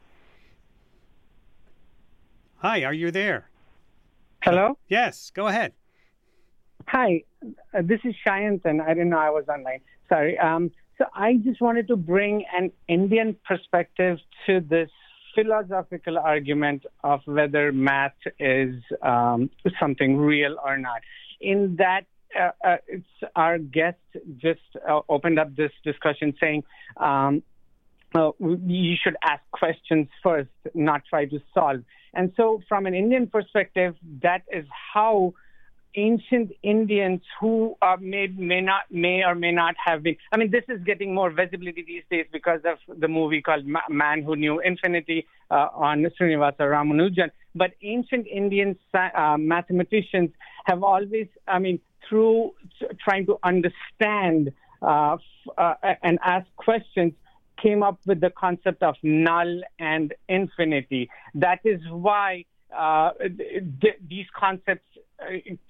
Hi, 2.56 2.84
are 2.84 2.94
you 2.94 3.10
there? 3.10 3.50
Hello? 4.42 4.78
Yes, 4.88 5.30
go 5.30 5.48
ahead. 5.48 5.72
Hi, 6.88 7.22
uh, 7.74 7.82
this 7.82 8.00
is 8.04 8.14
Shayantan. 8.26 8.80
I 8.80 8.88
didn't 8.88 9.10
know 9.10 9.18
I 9.18 9.30
was 9.30 9.44
online. 9.48 9.80
Sorry. 10.08 10.38
Um, 10.38 10.70
so 10.98 11.06
I 11.14 11.34
just 11.44 11.60
wanted 11.60 11.88
to 11.88 11.96
bring 11.96 12.44
an 12.56 12.70
Indian 12.88 13.36
perspective 13.46 14.18
to 14.46 14.60
this 14.60 14.90
philosophical 15.34 16.18
argument 16.18 16.84
of 17.02 17.20
whether 17.24 17.72
math 17.72 18.12
is 18.38 18.74
um, 19.00 19.50
something 19.80 20.16
real 20.18 20.56
or 20.64 20.76
not. 20.78 21.00
In 21.40 21.76
that, 21.76 22.02
uh, 22.38 22.50
uh, 22.64 22.76
our 23.36 23.58
guest 23.58 23.98
just 24.38 24.60
uh, 24.88 25.00
opened 25.08 25.38
up 25.38 25.54
this 25.56 25.72
discussion 25.84 26.34
saying 26.40 26.64
um, 26.98 27.42
you 28.38 28.96
should 29.02 29.16
ask 29.24 29.42
questions 29.52 30.08
first, 30.22 30.50
not 30.74 31.02
try 31.08 31.24
to 31.26 31.40
solve. 31.54 31.82
And 32.14 32.32
so, 32.36 32.60
from 32.68 32.84
an 32.86 32.94
Indian 32.94 33.26
perspective, 33.26 33.96
that 34.22 34.42
is 34.52 34.66
how 34.92 35.32
ancient 35.94 36.52
Indians 36.62 37.20
who 37.40 37.76
uh, 37.82 37.96
may 38.00 38.26
may 38.28 38.60
not 38.60 38.82
may 38.90 39.22
or 39.24 39.34
may 39.34 39.52
not 39.52 39.74
have 39.84 40.02
been. 40.02 40.16
I 40.32 40.36
mean, 40.36 40.50
this 40.50 40.64
is 40.68 40.82
getting 40.84 41.14
more 41.14 41.30
visibility 41.30 41.84
these 41.86 42.04
days 42.10 42.26
because 42.32 42.60
of 42.64 42.78
the 42.98 43.08
movie 43.08 43.42
called 43.42 43.64
Man 43.88 44.22
Who 44.22 44.36
Knew 44.36 44.60
Infinity 44.60 45.26
uh, 45.50 45.68
on 45.74 46.06
Srinivasa 46.18 46.60
Ramanujan. 46.60 47.30
But 47.54 47.72
ancient 47.82 48.26
Indian 48.26 48.78
uh, 48.94 49.36
mathematicians 49.38 50.30
have 50.64 50.82
always, 50.82 51.28
I 51.46 51.58
mean, 51.58 51.80
through 52.08 52.52
trying 53.04 53.26
to 53.26 53.38
understand 53.42 54.52
uh, 54.80 55.16
uh, 55.58 55.74
and 56.02 56.18
ask 56.24 56.46
questions, 56.56 57.12
came 57.62 57.82
up 57.82 57.98
with 58.06 58.20
the 58.20 58.30
concept 58.30 58.82
of 58.82 58.96
null 59.02 59.60
and 59.78 60.14
infinity. 60.28 61.08
That 61.34 61.60
is 61.64 61.80
why 61.90 62.44
uh, 62.76 63.10
th- 63.20 63.98
these 64.08 64.26
concepts 64.34 64.88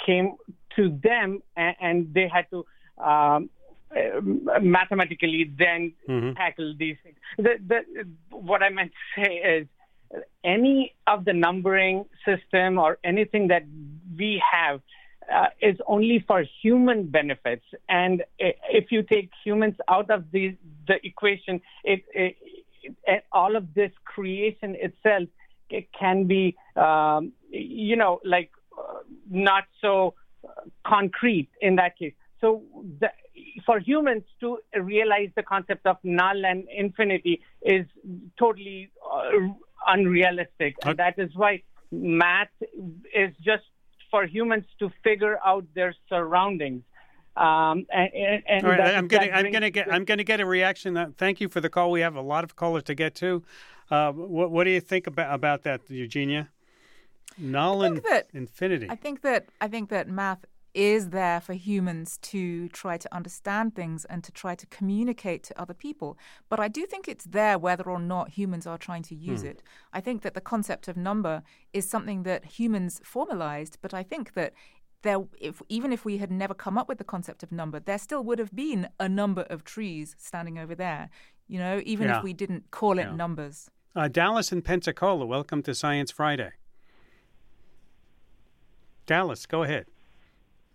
came 0.04 0.36
to 0.76 0.98
them, 1.02 1.42
and, 1.56 1.76
and 1.80 2.14
they 2.14 2.28
had 2.28 2.46
to 2.50 2.64
um, 3.02 3.50
mathematically 4.60 5.50
then 5.58 5.92
mm-hmm. 6.08 6.32
tackle 6.34 6.74
these 6.78 6.96
things. 7.02 7.16
The, 7.36 7.58
the, 7.66 7.80
what 8.30 8.62
I 8.62 8.70
meant 8.70 8.92
to 8.92 9.22
say 9.22 9.34
is 9.36 9.66
any 10.44 10.94
of 11.06 11.24
the 11.24 11.32
numbering 11.32 12.04
system 12.24 12.78
or 12.78 12.98
anything 13.04 13.48
that 13.48 13.64
we 14.18 14.42
have 14.52 14.80
uh, 15.32 15.46
is 15.60 15.76
only 15.86 16.24
for 16.26 16.44
human 16.62 17.06
benefits. 17.08 17.64
And 17.88 18.24
if 18.38 18.90
you 18.90 19.02
take 19.02 19.30
humans 19.44 19.76
out 19.88 20.10
of 20.10 20.30
the, 20.32 20.56
the 20.86 21.04
equation, 21.06 21.60
it, 21.84 22.04
it, 22.14 22.36
it, 23.06 23.24
all 23.32 23.56
of 23.56 23.72
this 23.74 23.92
creation 24.04 24.76
itself 24.78 25.28
it 25.70 25.88
can 25.98 26.26
be, 26.26 26.56
um, 26.76 27.32
you 27.48 27.96
know, 27.96 28.20
like 28.24 28.50
uh, 28.78 28.98
not 29.32 29.64
so 29.80 30.14
uh, 30.44 30.48
concrete 30.86 31.48
in 31.60 31.76
that 31.76 31.98
case. 31.98 32.14
So 32.40 32.62
the, 33.00 33.10
for 33.64 33.78
humans 33.78 34.24
to 34.40 34.58
realize 34.78 35.30
the 35.36 35.42
concept 35.42 35.86
of 35.86 35.96
null 36.02 36.44
and 36.44 36.64
infinity 36.74 37.42
is 37.62 37.86
totally 38.38 38.90
uh, 39.10 39.30
unrealistic. 39.86 40.76
And 40.84 40.98
that 40.98 41.18
is 41.18 41.30
why 41.34 41.62
math 41.90 42.48
is 43.14 43.34
just 43.40 43.64
for 44.10 44.26
humans 44.26 44.64
to 44.80 44.90
figure 45.02 45.38
out 45.44 45.64
their 45.74 45.94
surroundings. 46.08 46.82
Um, 47.36 47.86
and, 47.90 48.42
and 48.46 48.64
right, 48.64 48.80
I'm 48.80 49.08
getting, 49.08 49.32
I'm 49.32 49.50
going 49.50 49.62
to 49.62 49.70
get, 49.70 49.90
I'm 49.90 50.04
going 50.04 50.18
to 50.18 50.24
get 50.24 50.40
a 50.40 50.46
reaction. 50.46 51.14
Thank 51.16 51.40
you 51.40 51.48
for 51.48 51.60
the 51.60 51.70
call. 51.70 51.90
We 51.90 52.00
have 52.00 52.16
a 52.16 52.20
lot 52.20 52.44
of 52.44 52.56
callers 52.56 52.82
to 52.84 52.94
get 52.94 53.14
to. 53.16 53.42
Uh, 53.90 54.12
what, 54.12 54.50
what 54.50 54.64
do 54.64 54.70
you 54.70 54.80
think 54.80 55.06
about 55.06 55.34
about 55.34 55.62
that, 55.62 55.80
Eugenia? 55.88 56.50
Null 57.38 57.82
and 57.82 58.02
that, 58.04 58.28
infinity. 58.32 58.86
I 58.90 58.96
think 58.96 59.22
that 59.22 59.46
I 59.60 59.68
think 59.68 59.88
that 59.90 60.08
math 60.08 60.44
is 60.74 61.10
there 61.10 61.40
for 61.40 61.52
humans 61.52 62.18
to 62.18 62.68
try 62.70 62.96
to 62.96 63.14
understand 63.14 63.74
things 63.74 64.04
and 64.06 64.24
to 64.24 64.32
try 64.32 64.54
to 64.54 64.66
communicate 64.66 65.42
to 65.44 65.60
other 65.60 65.74
people. 65.74 66.16
But 66.48 66.60
I 66.60 66.68
do 66.68 66.86
think 66.86 67.08
it's 67.08 67.24
there 67.24 67.58
whether 67.58 67.84
or 67.84 67.98
not 67.98 68.30
humans 68.30 68.66
are 68.66 68.78
trying 68.78 69.02
to 69.04 69.14
use 69.14 69.42
hmm. 69.42 69.48
it. 69.48 69.62
I 69.92 70.00
think 70.00 70.22
that 70.22 70.34
the 70.34 70.40
concept 70.40 70.88
of 70.88 70.96
number 70.96 71.42
is 71.72 71.88
something 71.88 72.22
that 72.22 72.44
humans 72.44 73.00
formalized, 73.04 73.78
but 73.82 73.92
I 73.92 74.02
think 74.02 74.32
that 74.34 74.54
there, 75.02 75.18
if, 75.40 75.60
even 75.68 75.92
if 75.92 76.04
we 76.04 76.18
had 76.18 76.30
never 76.30 76.54
come 76.54 76.78
up 76.78 76.88
with 76.88 76.98
the 76.98 77.04
concept 77.04 77.42
of 77.42 77.52
number, 77.52 77.80
there 77.80 77.98
still 77.98 78.22
would 78.22 78.38
have 78.38 78.54
been 78.54 78.88
a 79.00 79.08
number 79.08 79.42
of 79.42 79.64
trees 79.64 80.14
standing 80.18 80.58
over 80.58 80.74
there, 80.74 81.10
you 81.48 81.58
know, 81.58 81.82
even 81.84 82.08
yeah. 82.08 82.18
if 82.18 82.24
we 82.24 82.32
didn't 82.32 82.70
call 82.70 82.98
it 82.98 83.02
yeah. 83.02 83.14
numbers. 83.14 83.68
Uh, 83.94 84.08
Dallas 84.08 84.52
and 84.52 84.64
Pensacola, 84.64 85.26
welcome 85.26 85.62
to 85.64 85.74
Science 85.74 86.10
Friday. 86.10 86.52
Dallas, 89.06 89.46
go 89.46 89.62
ahead. 89.62 89.86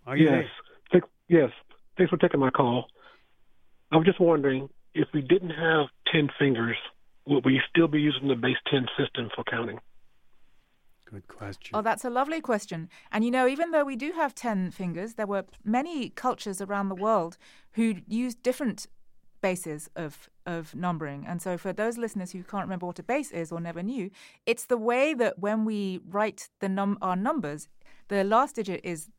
Are 0.06 0.16
you 0.18 0.26
yes. 0.26 0.46
Th- 0.92 1.04
yes. 1.28 1.52
Thanks 1.98 2.10
for 2.10 2.18
taking 2.18 2.40
my 2.40 2.50
call. 2.50 2.88
I 3.92 3.98
was 3.98 4.06
just 4.06 4.20
wondering 4.20 4.70
if 4.94 5.08
we 5.14 5.22
didn't 5.22 5.52
have 5.52 5.88
10 6.12 6.30
fingers, 6.38 6.78
would 7.26 7.46
we 7.46 7.62
still 7.70 7.88
be 7.88 8.00
using 8.00 8.28
the 8.28 8.36
base 8.36 8.58
10 8.70 8.88
system 8.98 9.30
for 9.36 9.44
counting? 9.44 9.80
Good 11.10 11.28
question. 11.28 11.72
Oh, 11.74 11.82
that's 11.82 12.04
a 12.04 12.10
lovely 12.10 12.42
question. 12.42 12.90
And 13.12 13.24
you 13.24 13.32
know, 13.32 13.48
even 13.48 13.72
though 13.72 13.86
we 13.86 13.96
do 13.96 14.12
have 14.14 14.36
10 14.36 14.72
fingers, 14.72 15.14
there 15.14 15.28
were 15.28 15.46
many 15.64 16.10
cultures 16.10 16.60
around 16.60 16.90
the 16.90 16.96
world 16.96 17.38
who 17.74 17.96
used 18.08 18.44
different 18.44 18.88
bases 19.42 19.90
of 19.96 20.30
of 20.46 20.74
numbering. 20.76 21.26
And 21.26 21.42
so 21.42 21.58
for 21.58 21.72
those 21.74 21.98
listeners 21.98 22.32
who 22.32 22.44
can't 22.44 22.64
remember 22.64 22.86
what 22.86 23.00
a 23.00 23.04
base 23.04 23.32
is 23.32 23.52
or 23.52 23.60
never 23.60 23.84
knew, 23.84 24.10
it's 24.46 24.66
the 24.66 24.78
way 24.78 25.14
that 25.14 25.40
when 25.40 25.66
we 25.66 26.00
write 26.10 26.50
the 26.60 26.70
num 26.70 26.98
our 27.02 27.16
numbers, 27.16 27.68
the 28.08 28.24
last 28.24 28.56
digit 28.56 28.82
is 28.84 29.10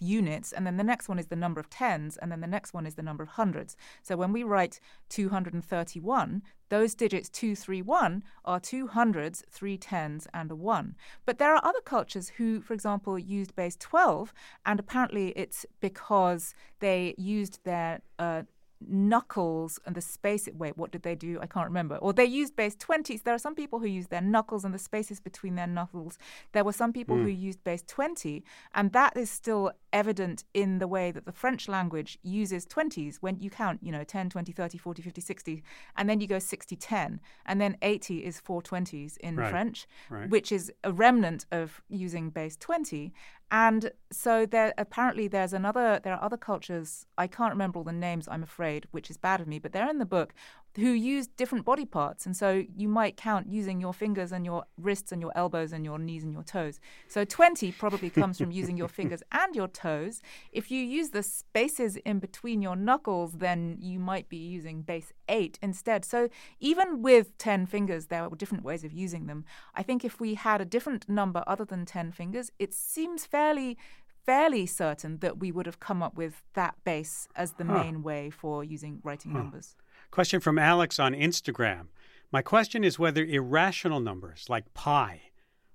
units, 0.00 0.52
and 0.52 0.66
then 0.66 0.76
the 0.76 0.84
next 0.84 1.08
one 1.08 1.18
is 1.18 1.26
the 1.26 1.36
number 1.36 1.60
of 1.60 1.70
tens, 1.70 2.16
and 2.16 2.30
then 2.30 2.40
the 2.40 2.46
next 2.46 2.74
one 2.74 2.86
is 2.86 2.94
the 2.94 3.02
number 3.02 3.22
of 3.22 3.30
hundreds. 3.30 3.76
So 4.02 4.16
when 4.16 4.32
we 4.32 4.42
write 4.42 4.80
231, 5.08 6.42
those 6.68 6.94
digits 6.94 7.28
231 7.28 8.24
are 8.44 8.60
two 8.60 8.88
hundreds, 8.88 9.44
three 9.48 9.78
tens, 9.78 10.26
and 10.34 10.50
a 10.50 10.56
one. 10.56 10.96
But 11.24 11.38
there 11.38 11.54
are 11.54 11.64
other 11.64 11.80
cultures 11.84 12.30
who, 12.36 12.60
for 12.60 12.74
example, 12.74 13.18
used 13.18 13.54
base 13.54 13.76
12, 13.78 14.34
and 14.64 14.80
apparently 14.80 15.28
it's 15.30 15.64
because 15.80 16.54
they 16.80 17.14
used 17.16 17.60
their 17.64 18.00
uh, 18.18 18.42
knuckles 18.80 19.78
and 19.86 19.94
the 19.94 20.00
space. 20.00 20.48
Wait, 20.54 20.76
what 20.76 20.90
did 20.90 21.02
they 21.02 21.14
do? 21.14 21.38
I 21.40 21.46
can't 21.46 21.66
remember. 21.66 21.96
Or 21.96 22.12
they 22.12 22.24
used 22.24 22.56
base 22.56 22.76
20s. 22.76 23.22
There 23.22 23.34
are 23.34 23.38
some 23.38 23.54
people 23.54 23.78
who 23.78 23.86
use 23.86 24.08
their 24.08 24.20
knuckles 24.20 24.64
and 24.64 24.74
the 24.74 24.78
spaces 24.78 25.20
between 25.20 25.54
their 25.54 25.66
knuckles. 25.66 26.18
There 26.52 26.64
were 26.64 26.72
some 26.72 26.92
people 26.92 27.16
mm. 27.16 27.22
who 27.22 27.28
used 27.28 27.62
base 27.64 27.82
20, 27.86 28.44
and 28.74 28.92
that 28.92 29.16
is 29.16 29.30
still 29.30 29.72
evident 29.92 30.44
in 30.52 30.78
the 30.78 30.88
way 30.88 31.10
that 31.10 31.24
the 31.24 31.32
French 31.32 31.68
language 31.68 32.18
uses 32.22 32.66
20s 32.66 33.16
when 33.16 33.38
you 33.40 33.48
count, 33.48 33.80
you 33.82 33.90
know, 33.90 34.04
10, 34.04 34.30
20, 34.30 34.52
30, 34.52 34.78
40, 34.78 35.02
50, 35.02 35.20
60, 35.20 35.62
and 35.96 36.08
then 36.08 36.20
you 36.20 36.26
go 36.26 36.38
60, 36.38 36.76
10, 36.76 37.20
and 37.46 37.60
then 37.60 37.76
80 37.82 38.24
is 38.24 38.38
four 38.38 38.60
20s 38.60 39.16
in 39.18 39.36
right. 39.36 39.50
French, 39.50 39.86
right. 40.10 40.28
which 40.28 40.52
is 40.52 40.72
a 40.84 40.92
remnant 40.92 41.46
of 41.50 41.80
using 41.88 42.30
base 42.30 42.56
20. 42.56 43.12
And 43.50 43.92
so 44.10 44.44
there 44.44 44.74
apparently 44.76 45.28
there's 45.28 45.52
another 45.52 46.00
there 46.02 46.14
are 46.14 46.22
other 46.22 46.36
cultures 46.36 47.06
I 47.16 47.28
can't 47.28 47.52
remember 47.52 47.78
all 47.78 47.84
the 47.84 47.92
names 47.92 48.26
I'm 48.28 48.42
afraid 48.42 48.86
which 48.90 49.08
is 49.08 49.16
bad 49.16 49.40
of 49.40 49.46
me 49.46 49.58
but 49.60 49.72
they're 49.72 49.88
in 49.88 49.98
the 49.98 50.04
book 50.04 50.34
who 50.76 50.90
use 50.90 51.26
different 51.26 51.64
body 51.64 51.84
parts. 51.84 52.26
And 52.26 52.36
so 52.36 52.64
you 52.76 52.88
might 52.88 53.16
count 53.16 53.48
using 53.48 53.80
your 53.80 53.94
fingers 53.94 54.32
and 54.32 54.44
your 54.44 54.64
wrists 54.78 55.12
and 55.12 55.20
your 55.20 55.32
elbows 55.34 55.72
and 55.72 55.84
your 55.84 55.98
knees 55.98 56.22
and 56.22 56.32
your 56.32 56.42
toes. 56.42 56.80
So 57.08 57.24
20 57.24 57.72
probably 57.72 58.10
comes 58.10 58.38
from 58.38 58.50
using 58.50 58.76
your 58.76 58.88
fingers 58.88 59.22
and 59.32 59.54
your 59.56 59.68
toes. 59.68 60.20
If 60.52 60.70
you 60.70 60.82
use 60.82 61.10
the 61.10 61.22
spaces 61.22 61.96
in 61.96 62.18
between 62.18 62.62
your 62.62 62.76
knuckles, 62.76 63.32
then 63.34 63.78
you 63.80 63.98
might 63.98 64.28
be 64.28 64.36
using 64.36 64.82
base 64.82 65.12
8 65.28 65.58
instead. 65.62 66.04
So 66.04 66.28
even 66.60 67.02
with 67.02 67.36
10 67.38 67.66
fingers, 67.66 68.06
there 68.06 68.22
are 68.22 68.30
different 68.30 68.64
ways 68.64 68.84
of 68.84 68.92
using 68.92 69.26
them. 69.26 69.44
I 69.74 69.82
think 69.82 70.04
if 70.04 70.20
we 70.20 70.34
had 70.34 70.60
a 70.60 70.64
different 70.64 71.08
number 71.08 71.42
other 71.46 71.64
than 71.64 71.86
10 71.86 72.12
fingers, 72.12 72.50
it 72.58 72.74
seems 72.74 73.24
fairly 73.24 73.78
fairly 74.26 74.66
certain 74.66 75.18
that 75.18 75.38
we 75.38 75.52
would 75.52 75.66
have 75.66 75.78
come 75.78 76.02
up 76.02 76.16
with 76.16 76.42
that 76.54 76.74
base 76.84 77.28
as 77.36 77.52
the 77.52 77.64
huh. 77.64 77.72
main 77.72 78.02
way 78.02 78.28
for 78.28 78.64
using 78.64 79.00
writing 79.04 79.30
huh. 79.30 79.38
numbers. 79.38 79.76
Question 80.16 80.40
from 80.40 80.58
Alex 80.58 80.98
on 80.98 81.12
Instagram. 81.12 81.88
My 82.32 82.40
question 82.40 82.84
is 82.84 82.98
whether 82.98 83.22
irrational 83.22 84.00
numbers 84.00 84.46
like 84.48 84.72
pi 84.72 85.20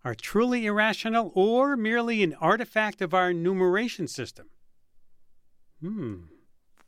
are 0.04 0.16
truly 0.16 0.66
irrational 0.66 1.32
or 1.36 1.78
merely 1.78 2.24
an 2.24 2.34
artifact 2.42 3.04
of 3.04 3.14
our 3.14 3.34
numeration 3.34 4.08
system. 4.08 4.48
Hmm. 5.80 6.22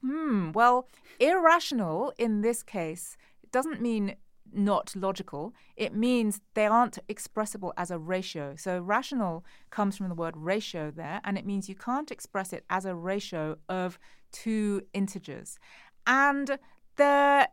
Hmm. 0.01 0.51
Well, 0.51 0.87
irrational 1.19 2.11
in 2.17 2.41
this 2.41 2.63
case 2.63 3.17
doesn't 3.51 3.79
mean 3.79 4.15
not 4.51 4.95
logical. 4.95 5.53
It 5.75 5.93
means 5.93 6.41
they 6.55 6.65
aren't 6.65 6.97
expressible 7.07 7.71
as 7.77 7.91
a 7.91 7.99
ratio. 7.99 8.55
So 8.57 8.79
rational 8.79 9.45
comes 9.69 9.95
from 9.95 10.09
the 10.09 10.15
word 10.15 10.35
ratio 10.35 10.89
there, 10.89 11.21
and 11.23 11.37
it 11.37 11.45
means 11.45 11.69
you 11.69 11.75
can't 11.75 12.09
express 12.09 12.51
it 12.51 12.65
as 12.71 12.85
a 12.85 12.95
ratio 12.95 13.57
of 13.69 13.99
two 14.31 14.81
integers. 14.95 15.59
And 16.07 16.57
the, 16.95 17.49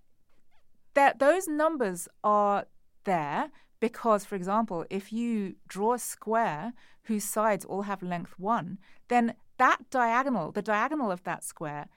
that 0.94 1.18
those 1.18 1.48
numbers 1.48 2.08
are 2.22 2.66
there 3.04 3.50
because, 3.80 4.24
for 4.24 4.34
example, 4.34 4.84
if 4.90 5.12
you 5.12 5.56
draw 5.66 5.94
a 5.94 5.98
square 5.98 6.74
whose 7.04 7.24
sides 7.24 7.64
all 7.64 7.82
have 7.82 8.02
length 8.02 8.34
one, 8.38 8.78
then 9.08 9.34
that 9.58 9.90
diagonal, 9.90 10.52
the 10.52 10.62
diagonal 10.62 11.10
of 11.10 11.24
that 11.24 11.42
square, 11.42 11.88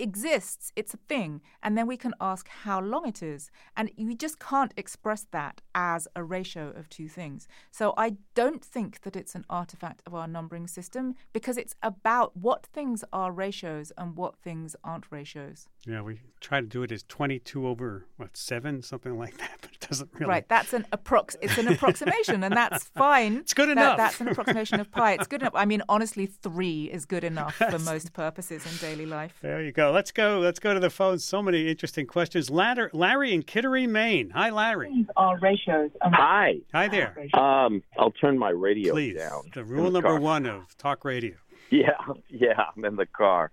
exists, 0.00 0.72
it's 0.76 0.94
a 0.94 0.98
thing, 1.08 1.40
and 1.62 1.76
then 1.76 1.86
we 1.86 1.96
can 1.96 2.14
ask 2.20 2.48
how 2.48 2.80
long 2.80 3.06
it 3.06 3.22
is. 3.22 3.50
And 3.76 3.90
you 3.96 4.14
just 4.14 4.38
can't 4.38 4.72
express 4.76 5.26
that 5.30 5.60
as 5.74 6.08
a 6.16 6.24
ratio 6.24 6.70
of 6.70 6.88
two 6.88 7.08
things. 7.08 7.46
So 7.70 7.94
I 7.96 8.16
don't 8.34 8.64
think 8.64 9.02
that 9.02 9.16
it's 9.16 9.34
an 9.34 9.44
artifact 9.50 10.02
of 10.06 10.14
our 10.14 10.26
numbering 10.26 10.66
system 10.66 11.14
because 11.32 11.56
it's 11.56 11.74
about 11.82 12.36
what 12.36 12.66
things 12.66 13.04
are 13.12 13.32
ratios 13.32 13.92
and 13.98 14.16
what 14.16 14.36
things 14.36 14.74
aren't 14.82 15.10
ratios. 15.10 15.68
Yeah, 15.86 16.02
we 16.02 16.20
try 16.40 16.60
to 16.60 16.66
do 16.66 16.82
it 16.82 16.92
as 16.92 17.02
22 17.04 17.66
over, 17.66 18.06
what, 18.16 18.36
7, 18.36 18.82
something 18.82 19.18
like 19.18 19.38
that, 19.38 19.58
but 19.62 19.70
it 19.72 19.80
doesn't 19.88 20.10
really. 20.14 20.26
Right, 20.26 20.48
that's 20.48 20.72
an 20.74 20.86
approx. 20.92 21.36
It's 21.40 21.56
an 21.56 21.68
approximation, 21.68 22.44
and 22.44 22.54
that's 22.54 22.84
fine. 22.96 23.36
It's 23.38 23.54
good 23.54 23.68
that, 23.68 23.72
enough. 23.72 23.96
That's 23.96 24.20
an 24.20 24.28
approximation 24.28 24.78
of 24.80 24.90
pi. 24.90 25.14
It's 25.14 25.26
good 25.26 25.40
enough. 25.40 25.54
I 25.54 25.64
mean, 25.64 25.82
honestly, 25.88 26.26
3 26.26 26.90
is 26.92 27.06
good 27.06 27.24
enough 27.24 27.54
for 27.54 27.78
most 27.84 28.12
purposes 28.12 28.64
in 28.70 28.76
daily 28.78 29.06
life. 29.06 29.38
There 29.40 29.62
you 29.62 29.72
go. 29.72 29.90
Let's 29.90 30.12
go. 30.12 30.38
Let's 30.38 30.58
go 30.58 30.74
to 30.74 30.80
the 30.80 30.90
phone. 30.90 31.18
So 31.18 31.42
many 31.42 31.68
interesting 31.68 32.06
questions. 32.06 32.50
Larry, 32.50 32.90
Larry 32.92 33.32
in 33.32 33.42
Kittery, 33.42 33.86
Maine. 33.86 34.30
Hi, 34.30 34.50
Larry. 34.50 35.06
All 35.16 35.36
ratios. 35.38 35.90
Um, 36.02 36.12
Hi. 36.12 36.56
Hi 36.74 36.88
there. 36.88 37.16
Um, 37.34 37.82
I'll 37.98 38.12
turn 38.12 38.38
my 38.38 38.50
radio 38.50 38.92
Please. 38.92 39.16
down. 39.16 39.42
The 39.54 39.64
rule 39.64 39.84
the 39.84 39.92
number 39.92 40.08
car. 40.10 40.20
one 40.20 40.46
of 40.46 40.76
talk 40.76 41.04
radio. 41.04 41.36
Yeah, 41.70 41.90
yeah. 42.28 42.64
I'm 42.76 42.84
in 42.84 42.96
the 42.96 43.06
car. 43.06 43.50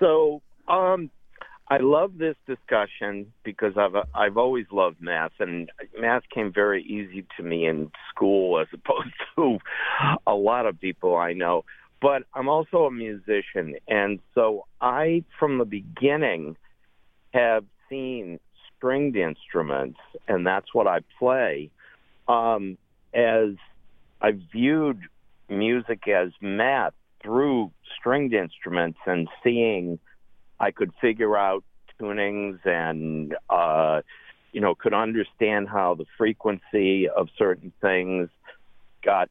So, 0.00 0.42
I 1.68 1.78
love 1.78 2.18
this 2.18 2.36
discussion 2.46 3.32
because 3.42 3.76
I've 3.76 3.96
I've 4.14 4.36
always 4.36 4.66
loved 4.70 5.00
math, 5.00 5.32
and 5.40 5.70
math 5.98 6.22
came 6.32 6.52
very 6.52 6.82
easy 6.82 7.26
to 7.36 7.42
me 7.42 7.66
in 7.66 7.90
school 8.08 8.60
as 8.60 8.68
opposed 8.72 9.14
to 9.36 9.58
a 10.26 10.34
lot 10.34 10.66
of 10.66 10.80
people 10.80 11.16
I 11.16 11.32
know 11.32 11.64
but 12.00 12.22
I'm 12.34 12.48
also 12.48 12.84
a 12.84 12.90
musician. 12.90 13.76
And 13.88 14.20
so 14.34 14.66
I, 14.80 15.24
from 15.38 15.58
the 15.58 15.64
beginning, 15.64 16.56
have 17.32 17.64
seen 17.88 18.38
stringed 18.76 19.16
instruments, 19.16 19.98
and 20.28 20.46
that's 20.46 20.72
what 20.74 20.86
I 20.86 21.00
play, 21.18 21.70
um, 22.28 22.76
as 23.14 23.54
I 24.20 24.32
viewed 24.52 25.00
music 25.48 26.06
as 26.08 26.30
math 26.40 26.94
through 27.22 27.70
stringed 27.98 28.34
instruments 28.34 28.98
and 29.06 29.28
seeing 29.42 29.98
I 30.58 30.70
could 30.70 30.92
figure 31.00 31.36
out 31.36 31.64
tunings 32.00 32.64
and, 32.64 33.36
uh, 33.50 34.02
you 34.52 34.60
know, 34.60 34.74
could 34.74 34.94
understand 34.94 35.68
how 35.68 35.94
the 35.94 36.06
frequency 36.16 37.08
of 37.08 37.28
certain 37.38 37.72
things 37.80 38.28
got 39.02 39.28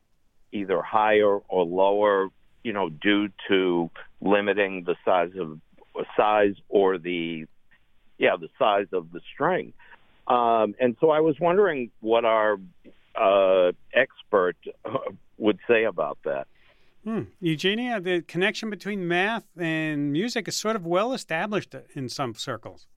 either 0.51 0.81
higher 0.81 1.37
or 1.37 1.65
lower 1.65 2.29
you 2.65 2.73
know, 2.73 2.89
due 2.89 3.29
to 3.47 3.91
limiting 4.21 4.85
the 4.85 4.95
size 5.05 5.29
of 5.39 5.59
size 6.17 6.55
or 6.67 6.97
the 6.97 7.45
yeah 8.17 8.35
the 8.41 8.49
size 8.57 8.87
of 8.91 9.11
the 9.11 9.21
string. 9.31 9.71
Um, 10.27 10.73
and 10.79 10.97
so 10.99 11.11
I 11.11 11.19
was 11.19 11.35
wondering 11.39 11.91
what 12.01 12.25
our 12.25 12.57
uh, 13.15 13.71
expert 13.93 14.57
uh, 14.83 14.97
would 15.37 15.59
say 15.67 15.83
about 15.83 16.17
that. 16.25 16.47
Hmm. 17.05 17.21
Eugenia, 17.39 18.01
the 18.01 18.23
connection 18.23 18.71
between 18.71 19.07
math 19.07 19.45
and 19.57 20.11
music 20.11 20.47
is 20.47 20.55
sort 20.55 20.75
of 20.75 20.87
well 20.87 21.13
established 21.13 21.75
in 21.93 22.09
some 22.09 22.33
circles. 22.33 22.87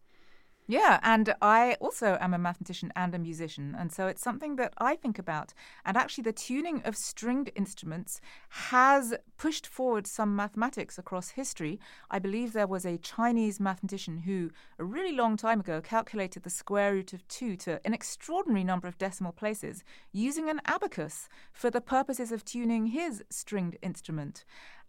Yeah, 0.70 1.00
and 1.02 1.34
I 1.40 1.78
also 1.80 2.18
am 2.20 2.34
a 2.34 2.38
mathematician 2.38 2.92
and 2.94 3.14
a 3.14 3.18
musician, 3.18 3.74
and 3.76 3.90
so 3.90 4.06
it's 4.06 4.20
something 4.20 4.56
that 4.56 4.74
I 4.76 4.96
think 4.96 5.18
about. 5.18 5.54
And 5.86 5.96
actually, 5.96 6.24
the 6.24 6.32
tuning 6.32 6.82
of 6.84 6.94
stringed 6.94 7.50
instruments 7.56 8.20
has 8.50 9.14
pushed 9.38 9.66
forward 9.66 10.06
some 10.06 10.36
mathematics 10.36 10.98
across 10.98 11.30
history. 11.30 11.80
I 12.10 12.18
believe 12.18 12.52
there 12.52 12.66
was 12.66 12.84
a 12.84 12.98
Chinese 12.98 13.58
mathematician 13.58 14.18
who, 14.18 14.50
a 14.78 14.84
really 14.84 15.16
long 15.16 15.38
time 15.38 15.60
ago, 15.60 15.80
calculated 15.80 16.42
the 16.42 16.50
square 16.50 16.92
root 16.92 17.14
of 17.14 17.26
2 17.28 17.56
to 17.56 17.80
an 17.86 17.94
extraordinary 17.94 18.62
number 18.62 18.88
of 18.88 18.98
decimal 18.98 19.32
places 19.32 19.84
using 20.12 20.50
an 20.50 20.60
abacus 20.66 21.30
for 21.50 21.70
the 21.70 21.80
purposes 21.80 22.30
of 22.30 22.44
tuning 22.44 22.88
his 22.88 23.24
stringed 23.30 23.78
instrument. 23.80 24.44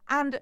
And 0.10 0.42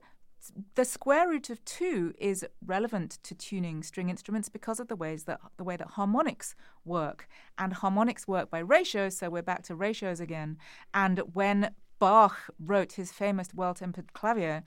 the 0.75 0.85
square 0.85 1.27
root 1.27 1.49
of 1.49 1.63
two 1.65 2.13
is 2.17 2.45
relevant 2.65 3.19
to 3.23 3.35
tuning 3.35 3.83
string 3.83 4.09
instruments 4.09 4.49
because 4.49 4.79
of 4.79 4.87
the 4.87 4.95
ways 4.95 5.23
that 5.23 5.39
the 5.57 5.63
way 5.63 5.75
that 5.75 5.91
harmonics 5.91 6.55
work, 6.85 7.27
and 7.57 7.73
harmonics 7.73 8.27
work 8.27 8.49
by 8.49 8.59
ratios. 8.59 9.17
So 9.17 9.29
we're 9.29 9.41
back 9.41 9.63
to 9.63 9.75
ratios 9.75 10.19
again. 10.19 10.57
And 10.93 11.19
when 11.33 11.71
Bach 11.99 12.49
wrote 12.59 12.93
his 12.93 13.11
famous 13.11 13.49
well-tempered 13.53 14.13
clavier, 14.13 14.63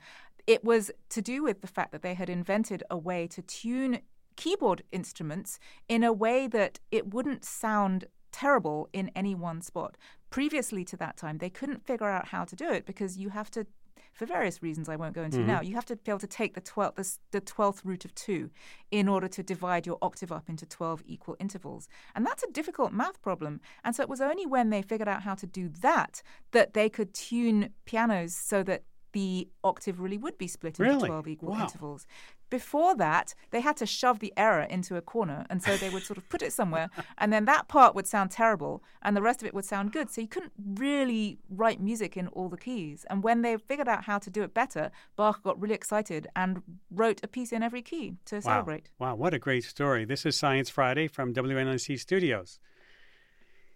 it 0.47 0.63
was 0.63 0.91
to 1.09 1.21
do 1.21 1.43
with 1.43 1.61
the 1.61 1.67
fact 1.67 1.91
that 1.91 2.01
they 2.01 2.13
had 2.13 2.29
invented 2.29 2.83
a 2.89 2.97
way 2.97 3.27
to 3.27 3.41
tune 3.41 3.99
keyboard 4.35 4.83
instruments 4.91 5.59
in 5.87 6.03
a 6.03 6.13
way 6.13 6.47
that 6.47 6.79
it 6.91 7.13
wouldn't 7.13 7.45
sound 7.45 8.05
terrible 8.31 8.89
in 8.93 9.11
any 9.15 9.35
one 9.35 9.61
spot. 9.61 9.97
Previously 10.29 10.83
to 10.85 10.97
that 10.97 11.17
time, 11.17 11.37
they 11.37 11.49
couldn't 11.49 11.85
figure 11.85 12.09
out 12.09 12.29
how 12.29 12.45
to 12.45 12.55
do 12.55 12.69
it 12.71 12.85
because 12.85 13.17
you 13.17 13.29
have 13.29 13.51
to 13.51 13.67
for 14.13 14.25
various 14.25 14.61
reasons 14.61 14.89
I 14.89 14.95
won't 14.95 15.13
go 15.13 15.23
into 15.23 15.37
mm-hmm. 15.37 15.47
now, 15.47 15.61
you 15.61 15.75
have 15.75 15.85
to 15.85 15.95
be 15.95 16.11
able 16.11 16.19
to 16.19 16.27
take 16.27 16.53
the 16.53 16.61
12th, 16.61 16.95
the, 16.95 17.39
the 17.39 17.41
12th 17.41 17.81
root 17.83 18.05
of 18.05 18.13
2 18.15 18.49
in 18.91 19.07
order 19.07 19.27
to 19.27 19.43
divide 19.43 19.85
your 19.85 19.97
octave 20.01 20.31
up 20.31 20.49
into 20.49 20.65
12 20.65 21.03
equal 21.05 21.37
intervals. 21.39 21.87
And 22.15 22.25
that's 22.25 22.43
a 22.43 22.51
difficult 22.51 22.91
math 22.91 23.21
problem. 23.21 23.61
And 23.83 23.95
so 23.95 24.03
it 24.03 24.09
was 24.09 24.21
only 24.21 24.45
when 24.45 24.69
they 24.69 24.81
figured 24.81 25.07
out 25.07 25.23
how 25.23 25.35
to 25.35 25.47
do 25.47 25.69
that 25.81 26.21
that 26.51 26.73
they 26.73 26.89
could 26.89 27.13
tune 27.13 27.69
pianos 27.85 28.35
so 28.35 28.63
that 28.63 28.83
the 29.13 29.49
octave 29.63 29.99
really 29.99 30.17
would 30.17 30.37
be 30.37 30.47
split 30.47 30.79
into 30.79 30.91
really? 30.91 31.07
12 31.07 31.27
equal 31.27 31.51
wow. 31.51 31.63
intervals. 31.63 32.07
Before 32.51 32.95
that, 32.97 33.33
they 33.49 33.61
had 33.61 33.77
to 33.77 33.85
shove 33.87 34.19
the 34.19 34.33
error 34.37 34.61
into 34.61 34.97
a 34.97 35.01
corner. 35.01 35.47
And 35.49 35.63
so 35.63 35.77
they 35.77 35.89
would 35.89 36.03
sort 36.03 36.17
of 36.17 36.29
put 36.29 36.43
it 36.43 36.53
somewhere. 36.53 36.89
And 37.17 37.31
then 37.33 37.45
that 37.45 37.67
part 37.67 37.95
would 37.95 38.05
sound 38.05 38.29
terrible 38.29 38.83
and 39.01 39.17
the 39.17 39.21
rest 39.21 39.41
of 39.41 39.47
it 39.47 39.53
would 39.53 39.65
sound 39.65 39.93
good. 39.93 40.11
So 40.11 40.21
you 40.21 40.27
couldn't 40.27 40.51
really 40.75 41.39
write 41.49 41.81
music 41.81 42.17
in 42.17 42.27
all 42.27 42.49
the 42.49 42.57
keys. 42.57 43.05
And 43.09 43.23
when 43.23 43.41
they 43.41 43.57
figured 43.57 43.87
out 43.87 44.03
how 44.03 44.19
to 44.19 44.29
do 44.29 44.43
it 44.43 44.53
better, 44.53 44.91
Bach 45.15 45.41
got 45.41 45.59
really 45.59 45.73
excited 45.73 46.27
and 46.35 46.61
wrote 46.91 47.21
a 47.23 47.27
piece 47.27 47.53
in 47.53 47.63
every 47.63 47.81
key 47.81 48.17
to 48.25 48.35
wow. 48.35 48.41
celebrate. 48.41 48.89
Wow, 48.99 49.15
what 49.15 49.33
a 49.33 49.39
great 49.39 49.63
story. 49.63 50.03
This 50.03 50.25
is 50.25 50.35
Science 50.35 50.69
Friday 50.69 51.07
from 51.07 51.33
WNYC 51.33 51.97
Studios. 51.99 52.59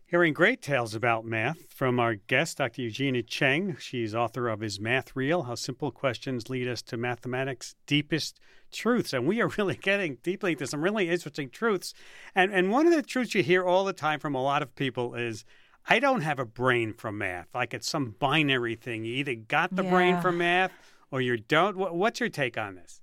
Hearing 0.08 0.34
great 0.34 0.62
tales 0.62 0.94
about 0.94 1.26
math 1.26 1.74
from 1.74 2.00
our 2.00 2.14
guest, 2.14 2.60
Dr. 2.60 2.84
Eugenia 2.84 3.24
Cheng. 3.24 3.76
She's 3.80 4.14
author 4.14 4.48
of 4.48 4.62
Is 4.62 4.80
Math 4.80 5.16
Real? 5.16 5.44
How 5.44 5.56
Simple 5.56 5.90
Questions 5.90 6.48
Lead 6.48 6.68
Us 6.68 6.84
to 6.84 6.96
Mathematics' 6.96 7.74
Deepest 7.88 8.40
Truths. 8.72 9.14
And 9.14 9.26
we 9.26 9.42
are 9.42 9.48
really 9.48 9.76
getting 9.82 10.20
deeply 10.22 10.52
into 10.52 10.68
some 10.68 10.84
really 10.84 11.10
interesting 11.10 11.50
truths. 11.50 11.96
And, 12.36 12.54
and 12.54 12.70
one 12.70 12.86
of 12.86 12.94
the 12.94 13.02
truths 13.02 13.34
you 13.34 13.42
hear 13.42 13.66
all 13.66 13.84
the 13.84 13.94
time 13.94 14.20
from 14.20 14.36
a 14.36 14.44
lot 14.44 14.62
of 14.62 14.76
people 14.76 15.16
is, 15.16 15.44
I 15.90 15.98
don't 15.98 16.22
have 16.22 16.38
a 16.38 16.46
brain 16.46 16.94
for 16.94 17.12
math. 17.12 17.48
Like 17.56 17.74
it's 17.74 17.90
some 17.90 18.14
binary 18.20 18.76
thing. 18.76 19.06
You 19.06 19.16
either 19.16 19.34
got 19.34 19.76
the 19.76 19.84
yeah. 19.84 19.90
brain 19.90 20.22
for 20.22 20.32
math 20.32 20.72
or 21.10 21.20
you 21.20 21.36
don't. 21.38 21.78
What's 21.78 22.20
your 22.20 22.30
take 22.30 22.60
on 22.60 22.76
this? 22.76 23.02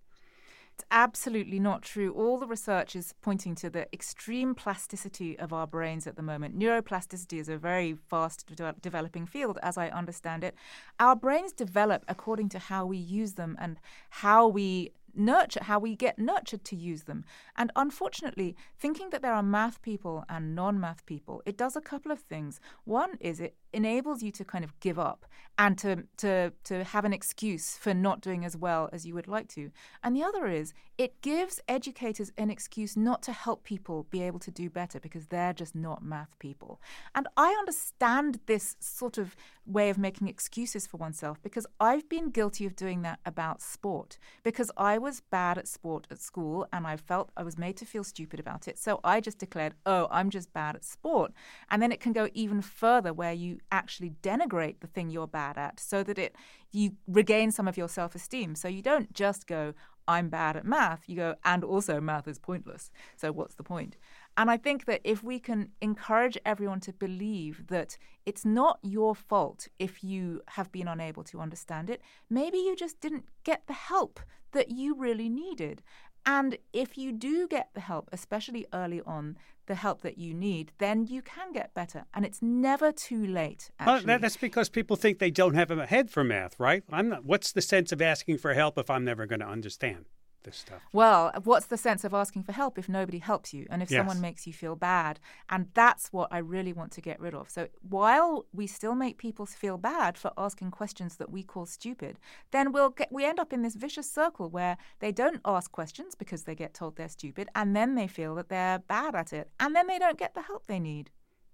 It's 0.74 0.84
absolutely 0.90 1.60
not 1.60 1.82
true. 1.82 2.12
All 2.12 2.38
the 2.38 2.46
research 2.46 2.96
is 2.96 3.14
pointing 3.20 3.54
to 3.56 3.68
the 3.68 3.92
extreme 3.92 4.54
plasticity 4.54 5.38
of 5.38 5.52
our 5.52 5.66
brains 5.66 6.06
at 6.06 6.16
the 6.16 6.22
moment. 6.22 6.58
Neuroplasticity 6.58 7.38
is 7.38 7.48
a 7.48 7.58
very 7.58 7.94
fast 7.94 8.46
de- 8.56 8.74
developing 8.80 9.26
field, 9.26 9.58
as 9.62 9.76
I 9.76 9.88
understand 9.88 10.44
it. 10.44 10.54
Our 10.98 11.14
brains 11.14 11.52
develop 11.52 12.04
according 12.08 12.48
to 12.50 12.58
how 12.58 12.86
we 12.86 12.96
use 12.96 13.34
them 13.34 13.56
and 13.60 13.78
how 14.10 14.48
we 14.48 14.92
nurture, 15.14 15.64
how 15.64 15.78
we 15.78 15.94
get 15.96 16.18
nurtured 16.18 16.64
to 16.66 16.76
use 16.76 17.04
them. 17.04 17.24
And 17.56 17.70
unfortunately, 17.76 18.56
thinking 18.78 19.10
that 19.10 19.22
there 19.22 19.34
are 19.34 19.42
math 19.42 19.82
people 19.82 20.24
and 20.28 20.54
non 20.54 20.80
math 20.80 21.04
people, 21.06 21.42
it 21.46 21.56
does 21.56 21.76
a 21.76 21.80
couple 21.80 22.12
of 22.12 22.20
things. 22.20 22.60
One 22.84 23.16
is 23.20 23.40
it 23.40 23.56
enables 23.72 24.22
you 24.22 24.30
to 24.32 24.44
kind 24.44 24.64
of 24.64 24.78
give 24.80 24.98
up 24.98 25.26
and 25.58 25.78
to, 25.78 26.04
to, 26.18 26.52
to 26.64 26.84
have 26.84 27.04
an 27.04 27.12
excuse 27.12 27.76
for 27.76 27.94
not 27.94 28.20
doing 28.20 28.44
as 28.44 28.56
well 28.56 28.88
as 28.92 29.06
you 29.06 29.14
would 29.14 29.28
like 29.28 29.48
to. 29.48 29.70
And 30.02 30.14
the 30.14 30.22
other 30.22 30.46
is 30.46 30.74
it 31.02 31.20
gives 31.20 31.60
educators 31.66 32.30
an 32.38 32.48
excuse 32.48 32.96
not 32.96 33.24
to 33.24 33.32
help 33.32 33.64
people 33.64 34.06
be 34.08 34.22
able 34.22 34.38
to 34.38 34.52
do 34.52 34.70
better 34.70 35.00
because 35.00 35.26
they're 35.26 35.52
just 35.52 35.74
not 35.74 36.04
math 36.04 36.38
people. 36.38 36.80
And 37.12 37.26
I 37.36 37.56
understand 37.58 38.38
this 38.46 38.76
sort 38.78 39.18
of 39.18 39.34
way 39.66 39.90
of 39.90 39.98
making 39.98 40.28
excuses 40.28 40.86
for 40.86 40.98
oneself 40.98 41.42
because 41.42 41.66
I've 41.80 42.08
been 42.08 42.30
guilty 42.30 42.66
of 42.66 42.76
doing 42.76 43.02
that 43.02 43.18
about 43.26 43.60
sport 43.60 44.16
because 44.44 44.70
I 44.76 44.96
was 44.96 45.22
bad 45.28 45.58
at 45.58 45.66
sport 45.66 46.06
at 46.08 46.20
school 46.20 46.68
and 46.72 46.86
I 46.86 46.96
felt 46.96 47.30
I 47.36 47.42
was 47.42 47.58
made 47.58 47.76
to 47.78 47.84
feel 47.84 48.04
stupid 48.04 48.38
about 48.38 48.68
it. 48.68 48.78
So 48.78 49.00
I 49.02 49.20
just 49.20 49.38
declared, 49.38 49.74
oh, 49.84 50.06
I'm 50.08 50.30
just 50.30 50.52
bad 50.52 50.76
at 50.76 50.84
sport. 50.84 51.32
And 51.68 51.82
then 51.82 51.90
it 51.90 51.98
can 51.98 52.12
go 52.12 52.28
even 52.32 52.62
further 52.62 53.12
where 53.12 53.32
you 53.32 53.58
actually 53.72 54.12
denigrate 54.22 54.78
the 54.78 54.86
thing 54.86 55.10
you're 55.10 55.26
bad 55.26 55.58
at 55.58 55.80
so 55.80 56.04
that 56.04 56.16
it 56.16 56.36
you 56.72 56.92
regain 57.06 57.50
some 57.50 57.68
of 57.68 57.76
your 57.76 57.88
self-esteem. 57.88 58.54
So 58.54 58.66
you 58.66 58.82
don't 58.82 59.12
just 59.12 59.46
go, 59.46 59.74
I'm 60.08 60.28
bad 60.28 60.56
at 60.56 60.64
math. 60.64 61.08
You 61.08 61.16
go, 61.16 61.34
and 61.44 61.64
also 61.64 62.00
math 62.00 62.26
is 62.28 62.38
pointless. 62.38 62.90
So 63.16 63.32
what's 63.32 63.54
the 63.54 63.62
point? 63.62 63.96
And 64.36 64.50
I 64.50 64.56
think 64.56 64.86
that 64.86 65.00
if 65.04 65.22
we 65.22 65.38
can 65.38 65.70
encourage 65.80 66.38
everyone 66.44 66.80
to 66.80 66.92
believe 66.92 67.66
that 67.68 67.98
it's 68.24 68.44
not 68.44 68.78
your 68.82 69.14
fault 69.14 69.68
if 69.78 70.02
you 70.02 70.42
have 70.48 70.72
been 70.72 70.88
unable 70.88 71.22
to 71.24 71.40
understand 71.40 71.90
it, 71.90 72.00
maybe 72.30 72.58
you 72.58 72.74
just 72.74 73.00
didn't 73.00 73.26
get 73.44 73.66
the 73.66 73.74
help 73.74 74.20
that 74.52 74.70
you 74.70 74.94
really 74.94 75.28
needed. 75.28 75.82
And 76.24 76.58
if 76.72 76.96
you 76.96 77.12
do 77.12 77.48
get 77.48 77.70
the 77.74 77.80
help, 77.80 78.08
especially 78.12 78.66
early 78.72 79.00
on, 79.06 79.36
the 79.66 79.74
help 79.74 80.02
that 80.02 80.18
you 80.18 80.34
need, 80.34 80.72
then 80.78 81.06
you 81.06 81.22
can 81.22 81.52
get 81.52 81.72
better. 81.74 82.04
And 82.14 82.24
it's 82.24 82.42
never 82.42 82.92
too 82.92 83.26
late. 83.26 83.70
Actually. 83.78 84.06
Well, 84.06 84.18
that's 84.18 84.36
because 84.36 84.68
people 84.68 84.96
think 84.96 85.18
they 85.18 85.30
don't 85.30 85.54
have 85.54 85.70
a 85.70 85.86
head 85.86 86.10
for 86.10 86.24
math, 86.24 86.58
right? 86.58 86.82
I'm 86.90 87.08
not, 87.08 87.24
what's 87.24 87.52
the 87.52 87.62
sense 87.62 87.92
of 87.92 88.02
asking 88.02 88.38
for 88.38 88.54
help 88.54 88.76
if 88.78 88.90
I'm 88.90 89.04
never 89.04 89.26
going 89.26 89.40
to 89.40 89.46
understand? 89.46 90.06
This 90.44 90.56
stuff? 90.56 90.82
Well, 90.92 91.32
what's 91.44 91.66
the 91.66 91.76
sense 91.76 92.04
of 92.04 92.14
asking 92.14 92.44
for 92.44 92.52
help 92.52 92.78
if 92.78 92.88
nobody 92.88 93.18
helps 93.18 93.52
you 93.52 93.66
and 93.70 93.82
if 93.82 93.90
yes. 93.90 93.98
someone 93.98 94.20
makes 94.20 94.46
you 94.46 94.52
feel 94.52 94.76
bad? 94.76 95.20
And 95.48 95.68
that's 95.74 96.12
what 96.12 96.28
I 96.32 96.38
really 96.38 96.72
want 96.72 96.92
to 96.92 97.00
get 97.00 97.20
rid 97.20 97.34
of. 97.34 97.50
So 97.50 97.68
while 97.88 98.46
we 98.52 98.66
still 98.66 98.94
make 98.94 99.18
people 99.18 99.46
feel 99.46 99.78
bad 99.78 100.18
for 100.18 100.32
asking 100.36 100.70
questions 100.70 101.16
that 101.16 101.30
we 101.30 101.42
call 101.42 101.66
stupid, 101.66 102.18
then 102.50 102.72
we'll 102.72 102.90
get, 102.90 103.12
we 103.12 103.24
end 103.24 103.38
up 103.38 103.52
in 103.52 103.62
this 103.62 103.74
vicious 103.74 104.10
circle 104.10 104.48
where 104.48 104.76
they 105.00 105.12
don't 105.12 105.40
ask 105.44 105.70
questions 105.72 106.14
because 106.14 106.42
they 106.44 106.54
get 106.54 106.74
told 106.74 106.96
they're 106.96 107.08
stupid 107.08 107.48
and 107.54 107.74
then 107.76 107.94
they 107.94 108.06
feel 108.06 108.34
that 108.34 108.48
they're 108.48 108.78
bad 108.80 109.14
at 109.14 109.32
it 109.32 109.48
and 109.60 109.74
then 109.74 109.86
they 109.86 109.98
don't 109.98 110.18
get 110.18 110.34
the 110.34 110.42
help 110.42 110.66
they 110.66 110.80
need. 110.80 111.10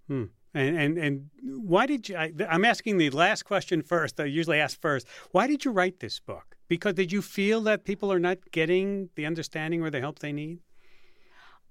Hmm. 0.06 0.24
And, 0.54 0.76
and 0.76 0.98
and 0.98 1.30
why 1.42 1.86
did 1.86 2.08
you? 2.08 2.16
I, 2.16 2.32
am 2.48 2.64
asking 2.64 2.98
the 2.98 3.10
last 3.10 3.44
question 3.44 3.82
first. 3.82 4.18
I 4.18 4.24
usually 4.24 4.58
ask 4.60 4.80
first. 4.80 5.06
Why 5.30 5.46
did 5.46 5.64
you 5.64 5.70
write 5.70 6.00
this 6.00 6.20
book? 6.20 6.56
Because 6.68 6.94
did 6.94 7.12
you 7.12 7.22
feel 7.22 7.60
that 7.62 7.84
people 7.84 8.12
are 8.12 8.18
not 8.18 8.38
getting 8.50 9.10
the 9.14 9.26
understanding 9.26 9.82
or 9.82 9.90
the 9.90 10.00
help 10.00 10.18
they 10.20 10.32
need? 10.32 10.60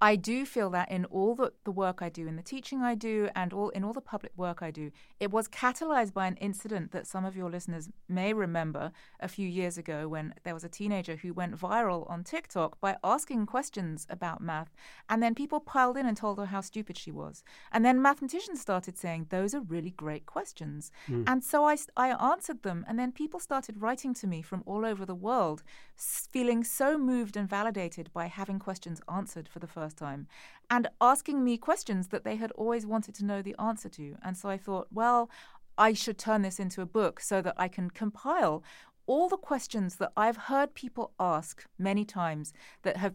I 0.00 0.14
do 0.14 0.44
feel 0.44 0.70
that 0.70 0.90
in 0.90 1.04
all 1.06 1.34
the, 1.34 1.52
the 1.64 1.72
work 1.72 2.02
I 2.02 2.08
do, 2.08 2.26
in 2.28 2.36
the 2.36 2.42
teaching 2.42 2.82
I 2.82 2.94
do, 2.94 3.28
and 3.34 3.52
all 3.52 3.70
in 3.70 3.82
all 3.82 3.92
the 3.92 4.00
public 4.00 4.32
work 4.36 4.62
I 4.62 4.70
do, 4.70 4.92
it 5.18 5.32
was 5.32 5.48
catalyzed 5.48 6.12
by 6.12 6.26
an 6.26 6.36
incident 6.36 6.92
that 6.92 7.06
some 7.06 7.24
of 7.24 7.36
your 7.36 7.50
listeners 7.50 7.88
may 8.08 8.32
remember 8.32 8.92
a 9.18 9.26
few 9.26 9.48
years 9.48 9.76
ago 9.76 10.06
when 10.06 10.34
there 10.44 10.54
was 10.54 10.62
a 10.62 10.68
teenager 10.68 11.16
who 11.16 11.32
went 11.32 11.58
viral 11.58 12.08
on 12.08 12.22
TikTok 12.22 12.80
by 12.80 12.96
asking 13.02 13.46
questions 13.46 14.06
about 14.08 14.40
math, 14.40 14.72
and 15.08 15.20
then 15.20 15.34
people 15.34 15.58
piled 15.58 15.96
in 15.96 16.06
and 16.06 16.16
told 16.16 16.38
her 16.38 16.46
how 16.46 16.60
stupid 16.60 16.96
she 16.96 17.10
was. 17.10 17.42
And 17.72 17.84
then 17.84 18.00
mathematicians 18.00 18.60
started 18.60 18.96
saying, 18.96 19.26
Those 19.30 19.52
are 19.52 19.60
really 19.60 19.90
great 19.90 20.26
questions. 20.26 20.92
Mm. 21.08 21.24
And 21.26 21.42
so 21.42 21.64
I, 21.64 21.76
I 21.96 22.10
answered 22.10 22.62
them, 22.62 22.84
and 22.88 22.98
then 22.98 23.10
people 23.10 23.40
started 23.40 23.82
writing 23.82 24.14
to 24.14 24.28
me 24.28 24.42
from 24.42 24.62
all 24.64 24.86
over 24.86 25.04
the 25.04 25.14
world, 25.14 25.64
feeling 25.96 26.62
so 26.62 26.96
moved 26.96 27.36
and 27.36 27.48
validated 27.48 28.12
by 28.12 28.26
having 28.26 28.60
questions 28.60 29.00
answered 29.08 29.48
for 29.48 29.58
the 29.58 29.66
first 29.66 29.87
first 29.88 29.98
time 29.98 30.26
and 30.70 30.88
asking 31.00 31.42
me 31.42 31.56
questions 31.56 32.08
that 32.08 32.24
they 32.24 32.36
had 32.36 32.52
always 32.52 32.84
wanted 32.86 33.14
to 33.14 33.24
know 33.24 33.40
the 33.42 33.56
answer 33.58 33.88
to. 33.88 34.16
And 34.22 34.36
so 34.36 34.48
I 34.50 34.58
thought, 34.58 34.88
well, 34.92 35.30
I 35.78 35.94
should 35.94 36.18
turn 36.18 36.42
this 36.42 36.60
into 36.60 36.82
a 36.82 36.86
book 36.86 37.20
so 37.20 37.40
that 37.40 37.54
I 37.56 37.68
can 37.68 37.90
compile 37.90 38.62
all 39.06 39.28
the 39.30 39.38
questions 39.38 39.96
that 39.96 40.12
I've 40.14 40.36
heard 40.36 40.74
people 40.74 41.12
ask 41.18 41.64
many 41.78 42.04
times 42.04 42.52
that 42.82 42.98
have 42.98 43.14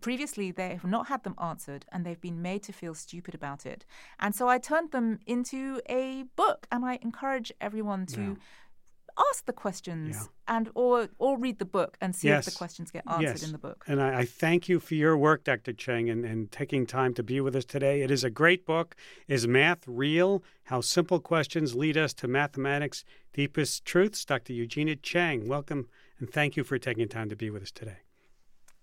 previously 0.00 0.50
they 0.50 0.70
have 0.70 0.84
not 0.84 1.06
had 1.06 1.22
them 1.22 1.36
answered 1.40 1.84
and 1.92 2.04
they've 2.04 2.20
been 2.20 2.42
made 2.42 2.64
to 2.64 2.72
feel 2.72 2.94
stupid 2.94 3.34
about 3.36 3.64
it. 3.64 3.86
And 4.18 4.34
so 4.34 4.48
I 4.48 4.58
turned 4.58 4.90
them 4.90 5.20
into 5.26 5.80
a 5.88 6.24
book 6.34 6.66
and 6.72 6.84
I 6.84 6.98
encourage 7.02 7.52
everyone 7.60 8.06
to 8.06 8.20
yeah 8.20 8.34
ask 9.30 9.46
the 9.46 9.52
questions 9.52 10.16
yeah. 10.16 10.56
and 10.56 10.70
or 10.74 11.08
or 11.18 11.38
read 11.38 11.58
the 11.58 11.64
book 11.64 11.96
and 12.00 12.14
see 12.14 12.28
yes. 12.28 12.46
if 12.46 12.54
the 12.54 12.58
questions 12.58 12.90
get 12.90 13.04
answered 13.06 13.22
yes. 13.22 13.42
in 13.42 13.52
the 13.52 13.58
book. 13.58 13.84
And 13.86 14.02
I, 14.02 14.20
I, 14.20 14.24
thank 14.24 14.68
you 14.68 14.80
for 14.80 14.94
your 14.94 15.16
work, 15.16 15.44
Dr. 15.44 15.72
Cheng, 15.72 16.08
and, 16.08 16.24
and 16.24 16.50
taking 16.50 16.86
time 16.86 17.14
to 17.14 17.22
be 17.22 17.40
with 17.40 17.54
us 17.56 17.64
today. 17.64 18.02
It 18.02 18.10
is 18.10 18.24
a 18.24 18.30
great 18.30 18.66
book. 18.66 18.96
Is 19.28 19.46
Math 19.46 19.86
Real? 19.86 20.42
How 20.64 20.80
Simple 20.80 21.20
Questions 21.20 21.74
Lead 21.74 21.96
Us 21.96 22.14
to 22.14 22.28
Mathematics' 22.28 23.04
Deepest 23.32 23.84
Truths. 23.84 24.24
Dr. 24.24 24.52
Eugenia 24.52 24.96
Cheng, 24.96 25.48
welcome 25.48 25.88
and 26.20 26.30
thank 26.30 26.56
you 26.56 26.62
for 26.62 26.78
taking 26.78 27.08
time 27.08 27.28
to 27.30 27.36
be 27.36 27.50
with 27.50 27.62
us 27.62 27.72
today. 27.72 27.96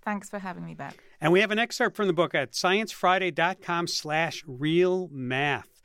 Thanks 0.02 0.30
for 0.30 0.40
having 0.40 0.66
me 0.66 0.74
back. 0.74 1.04
And 1.22 1.32
we 1.32 1.42
have 1.42 1.52
an 1.52 1.60
excerpt 1.60 1.96
from 1.96 2.08
the 2.08 2.14
book 2.14 2.34
at 2.34 2.52
sciencefriday.com 2.52 3.88
slash 3.88 4.44
real 4.48 5.10
math. 5.12 5.77